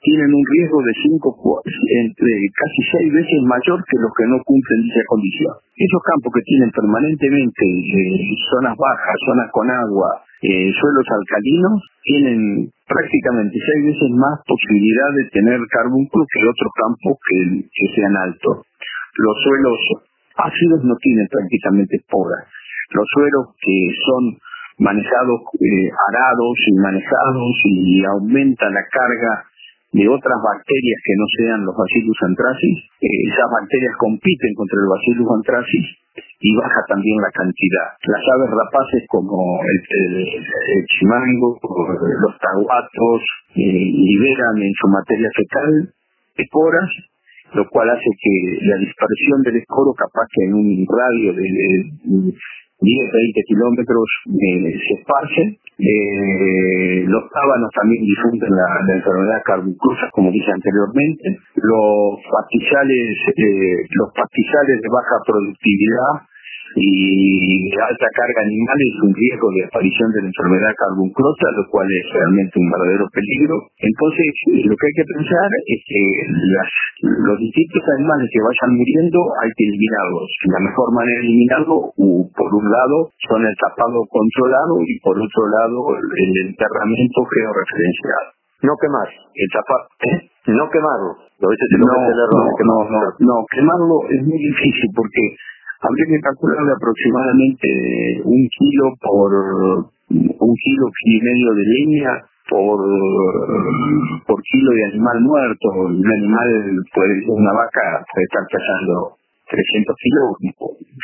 tienen 0.03 0.31
un 0.35 0.45
riesgo 0.45 0.79
de 0.83 0.93
cinco, 1.03 1.63
entre 1.65 2.33
casi 2.53 2.81
seis 2.93 3.09
veces 3.13 3.39
mayor 3.43 3.81
que 3.89 3.99
los 3.99 4.13
que 4.13 4.27
no 4.29 4.39
cumplen 4.45 4.83
dicha 4.83 5.03
condición. 5.09 5.55
Esos 5.77 6.03
campos 6.05 6.33
que 6.37 6.45
tienen 6.45 6.71
permanentemente 6.71 7.65
eh, 7.65 8.35
zonas 8.51 8.77
bajas, 8.77 9.17
zonas 9.25 9.49
con 9.53 9.71
agua, 9.71 10.23
eh, 10.43 10.69
suelos 10.73 11.07
alcalinos, 11.09 11.81
tienen 12.05 12.69
prácticamente 12.87 13.57
seis 13.57 13.83
veces 13.97 14.09
más 14.15 14.37
posibilidad 14.45 15.11
de 15.17 15.25
tener 15.33 15.61
carbúnculo 15.73 16.25
que 16.29 16.45
otros 16.45 16.73
campos 16.77 17.15
que, 17.25 17.87
sean 17.97 18.15
altos. 18.17 18.69
Los 19.17 19.37
suelos 19.43 19.79
ácidos 20.37 20.85
no 20.85 20.95
tienen 21.01 21.27
prácticamente 21.29 21.97
esporas. 21.97 22.45
Los 22.93 23.07
suelos 23.11 23.57
que 23.59 23.77
son 24.05 24.23
manejados, 24.79 25.41
eh, 25.57 25.89
arados 25.89 26.57
y 26.69 26.73
manejados 26.79 27.53
y 27.65 28.05
aumenta 28.05 28.69
la 28.69 28.85
carga 28.93 29.56
de 29.97 30.05
otras 30.13 30.39
bacterias 30.45 31.01
que 31.01 31.15
no 31.17 31.27
sean 31.41 31.61
los 31.65 31.73
bacillus 31.73 32.21
anthracis, 32.29 32.77
eh, 33.01 33.19
esas 33.33 33.49
bacterias 33.49 33.97
compiten 33.97 34.53
contra 34.53 34.77
el 34.77 34.89
bacillus 34.93 35.31
anthracis 35.41 35.87
y 36.37 36.51
baja 36.53 36.81
también 36.85 37.17
la 37.17 37.33
cantidad. 37.33 37.89
Las 38.05 38.25
aves 38.37 38.51
rapaces 38.53 39.03
como 39.09 39.41
el, 39.65 40.85
chimango, 40.85 41.57
los 41.57 42.35
taguatos, 42.37 43.21
eh, 43.57 43.89
liberan 43.89 44.61
en 44.61 44.75
su 44.77 44.87
materia 44.93 45.31
fecal 45.33 45.73
esporas, 46.37 46.93
lo 47.57 47.65
cual 47.73 47.89
hace 47.89 48.11
que 48.21 48.37
la 48.69 48.77
dispersión 48.77 49.41
del 49.49 49.65
esporo 49.65 49.97
capaz 49.97 50.29
que 50.29 50.45
en 50.45 50.53
un 50.61 50.69
radio 50.85 51.33
de 51.33 51.47
10, 52.81 53.13
20 53.13 53.41
kilómetros 53.49 54.05
eh, 54.29 54.73
se 54.77 54.93
esparcen. 55.01 55.57
Los 57.09 57.25
tábanos 57.31 57.71
también 57.73 58.05
difunden 58.05 58.51
la, 58.53 58.95
enfermedad 58.97 59.41
carbunclosa, 59.45 60.11
como 60.13 60.31
dije 60.31 60.51
anteriormente. 60.53 61.37
Los 61.57 62.21
pastizales, 62.31 63.17
eh, 63.37 63.87
los 63.97 64.13
pastizales 64.13 64.81
de 64.83 64.89
baja 64.93 65.17
productividad 65.25 66.29
y 66.77 67.73
alta 67.73 68.09
carga 68.13 68.41
animal 68.45 68.79
es 68.85 68.97
un 69.01 69.13
riesgo 69.17 69.49
de 69.49 69.65
aparición 69.65 70.13
de 70.13 70.21
la 70.21 70.29
enfermedad 70.29 70.73
carbunclosa, 70.77 71.47
lo 71.57 71.65
cual 71.73 71.89
es 71.89 72.05
realmente 72.13 72.61
un 72.61 72.69
verdadero 72.69 73.07
peligro. 73.09 73.57
Entonces, 73.81 74.29
lo 74.69 74.75
que 74.77 74.87
hay 74.87 74.97
que 75.01 75.09
pensar 75.09 75.49
es 75.73 75.81
que 75.89 76.03
las, 76.53 76.71
los 77.17 77.39
distintos 77.41 77.83
animales 77.97 78.29
que 78.29 78.45
vayan 78.45 78.77
muriendo 78.77 79.19
hay 79.41 79.51
que 79.57 79.65
eliminarlos. 79.65 80.29
La 80.53 80.61
mejor 80.69 80.89
manera 80.93 81.17
de 81.17 81.27
eliminarlo, 81.27 81.77
por 81.97 82.51
un 82.53 82.67
lado, 82.69 83.09
son 83.25 83.41
el 83.41 83.57
tapado 83.57 84.05
controlado 84.13 84.77
y 84.85 84.95
por 85.01 85.17
otro 85.17 85.43
lado, 85.49 85.81
el 85.97 86.33
enterramiento 86.45 87.19
georreferenciado. 87.25 88.37
No 88.69 88.73
quemar. 88.81 89.09
El 89.09 89.49
tapado, 89.53 89.85
¿eh? 90.13 90.19
No 90.53 90.69
quemarlo. 90.69 91.13
no, 91.41 91.49
no, 91.49 92.77
no, 92.89 93.01
no, 93.19 93.37
quemarlo 93.51 93.97
es 94.09 94.23
muy 94.23 94.39
difícil 94.39 94.89
porque 94.95 95.37
habría 95.87 96.07
que 96.11 96.21
calcular 96.21 96.67
aproximadamente 96.75 97.69
un 98.25 98.43
kilo 98.59 98.85
por 99.01 99.31
un 100.11 100.55
kilo 100.55 100.87
y 101.05 101.21
medio 101.23 101.51
de 101.55 101.63
leña 101.63 102.13
por 102.49 102.79
por 104.27 104.43
kilo 104.43 104.71
de 104.73 104.85
animal 104.93 105.21
muerto. 105.21 105.69
Un 105.71 106.07
animal 106.07 106.49
puede 106.95 107.25
una 107.27 107.53
vaca 107.53 108.05
puede 108.13 108.25
estar 108.25 108.45
pesando 108.51 109.17
300 109.51 109.97
kilos 109.97 110.55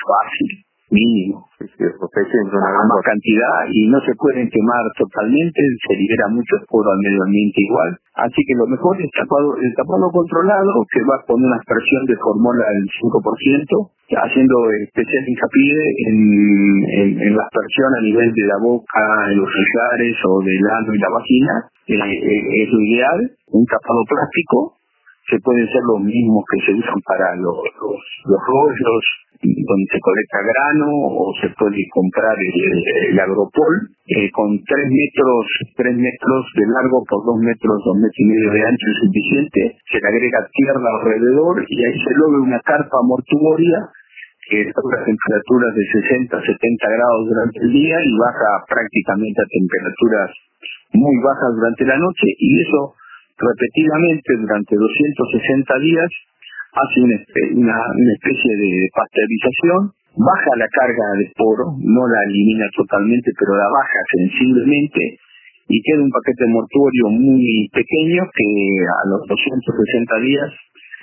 fácil. 0.07 0.72
Mínimo. 0.93 1.49
a 1.49 2.83
más 2.85 3.03
cantidad 3.03 3.57
y 3.73 3.89
no 3.89 3.99
se 4.05 4.13
pueden 4.15 4.49
quemar 4.53 4.85
totalmente, 4.99 5.61
se 5.89 5.97
libera 5.97 6.29
mucho 6.29 6.61
esporo 6.61 6.93
al 6.93 7.01
medio 7.01 7.25
ambiente 7.25 7.59
igual. 7.65 7.97
Así 8.15 8.45
que 8.45 8.55
lo 8.55 8.67
mejor 8.69 9.01
es 9.01 9.09
tapado, 9.17 9.57
el 9.57 9.73
tapado 9.75 10.13
controlado, 10.13 10.85
que 10.93 11.01
va 11.01 11.25
con 11.27 11.41
una 11.41 11.57
aspersión 11.57 12.05
de 12.05 12.17
formula 12.21 12.65
del 12.77 12.85
5%, 12.85 13.91
haciendo 14.21 14.57
especial 14.85 15.25
hincapié 15.27 15.77
en, 16.13 16.19
en, 17.25 17.33
la 17.33 17.43
aspersión 17.49 17.91
a 17.97 18.03
nivel 18.05 18.29
de 18.29 18.47
la 18.47 18.59
boca, 18.61 19.33
en 19.33 19.39
los 19.41 19.49
rillares 19.49 20.17
o 20.29 20.45
del 20.45 20.65
ano 20.69 20.93
y 20.93 20.99
la 20.99 21.09
vagina. 21.09 21.55
Eh, 21.89 21.97
eh, 21.97 22.63
es 22.63 22.69
lo 22.71 22.81
ideal, 22.81 23.21
un 23.49 23.65
tapado 23.67 24.05
plástico 24.07 24.82
que 25.29 25.39
pueden 25.39 25.67
ser 25.71 25.83
los 25.87 26.01
mismos 26.03 26.43
que 26.51 26.59
se 26.67 26.73
usan 26.75 27.01
para 27.07 27.37
los, 27.37 27.57
los, 28.27 28.41
rollos 28.43 29.05
donde 29.43 29.87
se 29.91 29.99
colecta 29.99 30.39
grano 30.39 30.87
o 30.93 31.35
se 31.43 31.51
puede 31.59 31.83
comprar 31.91 32.37
el, 32.39 33.19
agropol 33.19 33.91
eh, 34.07 34.31
con 34.31 34.55
3 34.55 34.63
metros 34.63 35.43
3 35.75 35.99
metros 35.99 36.43
de 36.55 36.67
largo 36.67 37.03
por 37.07 37.27
2 37.27 37.43
metros 37.43 37.75
2 37.87 37.97
metros 38.03 38.23
y 38.23 38.27
medio 38.31 38.51
de 38.55 38.63
ancho 38.63 38.87
es 38.87 38.99
suficiente 39.03 39.61
se 39.91 39.99
le 39.99 40.07
agrega 40.07 40.47
tierra 40.47 40.89
alrededor 40.95 41.55
y 41.67 41.75
ahí 41.75 41.97
se 41.99 42.15
logra 42.15 42.39
una 42.39 42.61
carpa 42.61 42.99
mortuoria 43.03 43.91
que 44.47 44.63
está 44.63 44.79
a 44.79 45.05
temperaturas 45.07 45.75
de 45.75 45.85
60 45.91 46.39
70 46.39 46.99
grados 46.99 47.23
durante 47.27 47.59
el 47.67 47.71
día 47.73 47.99
y 47.99 48.13
baja 48.19 48.51
prácticamente 48.69 49.39
a 49.43 49.51
temperaturas 49.51 50.31
muy 50.93 51.17
bajas 51.19 51.51
durante 51.57 51.85
la 51.87 51.99
noche 51.99 52.27
y 52.39 52.63
eso 52.63 52.95
repetidamente 53.39 54.37
durante 54.39 54.77
260 54.77 55.79
días, 55.81 56.11
hace 56.73 56.99
una, 57.05 57.17
una, 57.53 58.13
especie 58.17 58.53
de 58.57 58.71
pasteurización, 58.97 59.93
baja 60.17 60.51
la 60.57 60.69
carga 60.69 61.07
de 61.19 61.25
esporo, 61.29 61.77
no 61.79 62.03
la 62.09 62.21
elimina 62.25 62.67
totalmente, 62.77 63.31
pero 63.39 63.57
la 63.57 63.69
baja 63.69 64.01
sensiblemente 64.17 65.21
y 65.69 65.81
queda 65.83 66.03
un 66.03 66.11
paquete 66.11 66.47
mortuorio 66.49 67.09
muy 67.09 67.69
pequeño 67.73 68.23
que 68.29 68.49
a 68.85 69.03
los 69.09 69.29
260 69.29 70.21
días, 70.21 70.51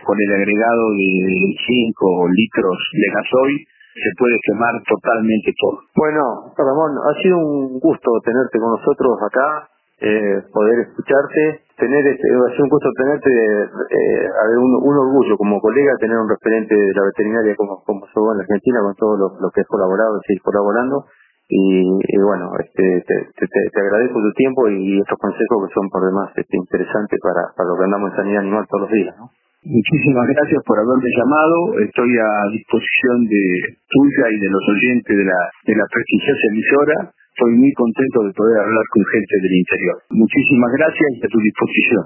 con 0.06 0.18
el 0.20 0.32
agregado 0.34 0.92
de 0.94 1.10
5 1.58 2.30
litros 2.34 2.78
de 2.94 3.08
gasoil, 3.14 3.58
se 4.00 4.12
puede 4.18 4.38
quemar 4.46 4.74
totalmente 4.88 5.52
todo. 5.60 5.82
Bueno, 5.96 6.54
Ramón, 6.56 6.96
ha 7.04 7.14
sido 7.22 7.38
un 7.38 7.80
gusto 7.80 8.10
tenerte 8.24 8.60
con 8.60 8.78
nosotros 8.80 9.18
acá 9.28 9.70
eh, 10.02 10.44
poder 10.54 10.80
escucharte, 10.88 11.68
tener 11.76 12.08
este, 12.08 12.28
un 12.32 12.70
gusto 12.70 12.90
tenerte, 12.96 13.30
eh, 13.30 14.30
un, 14.58 14.96
orgullo 14.96 15.36
como 15.38 15.60
colega 15.60 15.92
tener 16.00 16.18
un 16.18 16.30
referente 16.30 16.74
de 16.74 16.94
la 16.94 17.04
veterinaria 17.04 17.56
como, 17.56 17.84
como 17.84 18.08
sos 18.08 18.36
en 18.36 18.42
Argentina 18.42 18.80
con 18.80 18.96
todo 18.96 19.18
lo, 19.18 19.50
que 19.52 19.62
has 19.62 19.68
colaborado 19.68 20.18
y 20.18 20.28
seguir 20.28 20.42
colaborando. 20.42 21.06
Y, 21.52 21.82
bueno, 22.22 22.54
este, 22.62 23.04
te, 23.08 23.48
te, 23.48 23.80
agradezco 23.82 24.22
tu 24.22 24.32
tiempo 24.38 24.70
y 24.70 25.02
estos 25.02 25.18
consejos 25.18 25.66
que 25.66 25.74
son 25.74 25.90
por 25.90 26.06
demás 26.06 26.30
este, 26.36 26.56
interesantes 26.56 27.20
para, 27.20 27.42
para 27.58 27.70
lo 27.70 27.76
que 27.76 27.86
andamos 27.86 28.12
en 28.12 28.18
sanidad 28.18 28.42
animal 28.46 28.68
todos 28.70 28.86
los 28.86 28.94
días. 28.94 29.18
¿no? 29.18 29.34
Muchísimas 29.66 30.30
gracias 30.30 30.62
por 30.64 30.78
haberme 30.78 31.10
llamado. 31.10 31.74
Estoy 31.84 32.12
a 32.22 32.30
disposición 32.54 33.26
de 33.26 33.44
tuya 33.90 34.26
y 34.30 34.38
de 34.40 34.50
los 34.54 34.64
oyentes 34.70 35.18
de 35.18 35.26
la, 35.26 35.42
de 35.66 35.74
la 35.76 35.86
prestigiosa 35.90 36.44
emisora 36.54 36.98
estoy 37.40 37.56
muy 37.56 37.72
contento 37.72 38.20
de 38.28 38.34
poder 38.36 38.60
hablar 38.60 38.86
con 38.92 39.04
gente 39.16 39.36
del 39.40 39.56
interior. 39.56 39.96
Muchísimas 40.12 40.72
gracias 40.76 41.08
y 41.16 41.26
a 41.26 41.30
tu 41.32 41.40
disposición. 41.40 42.04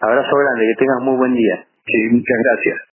Abrazo 0.00 0.36
grande, 0.36 0.68
que 0.68 0.84
tengas 0.84 1.00
muy 1.00 1.16
buen 1.16 1.32
día. 1.32 1.64
Sí, 1.88 1.98
muchas 2.12 2.38
gracias. 2.44 2.76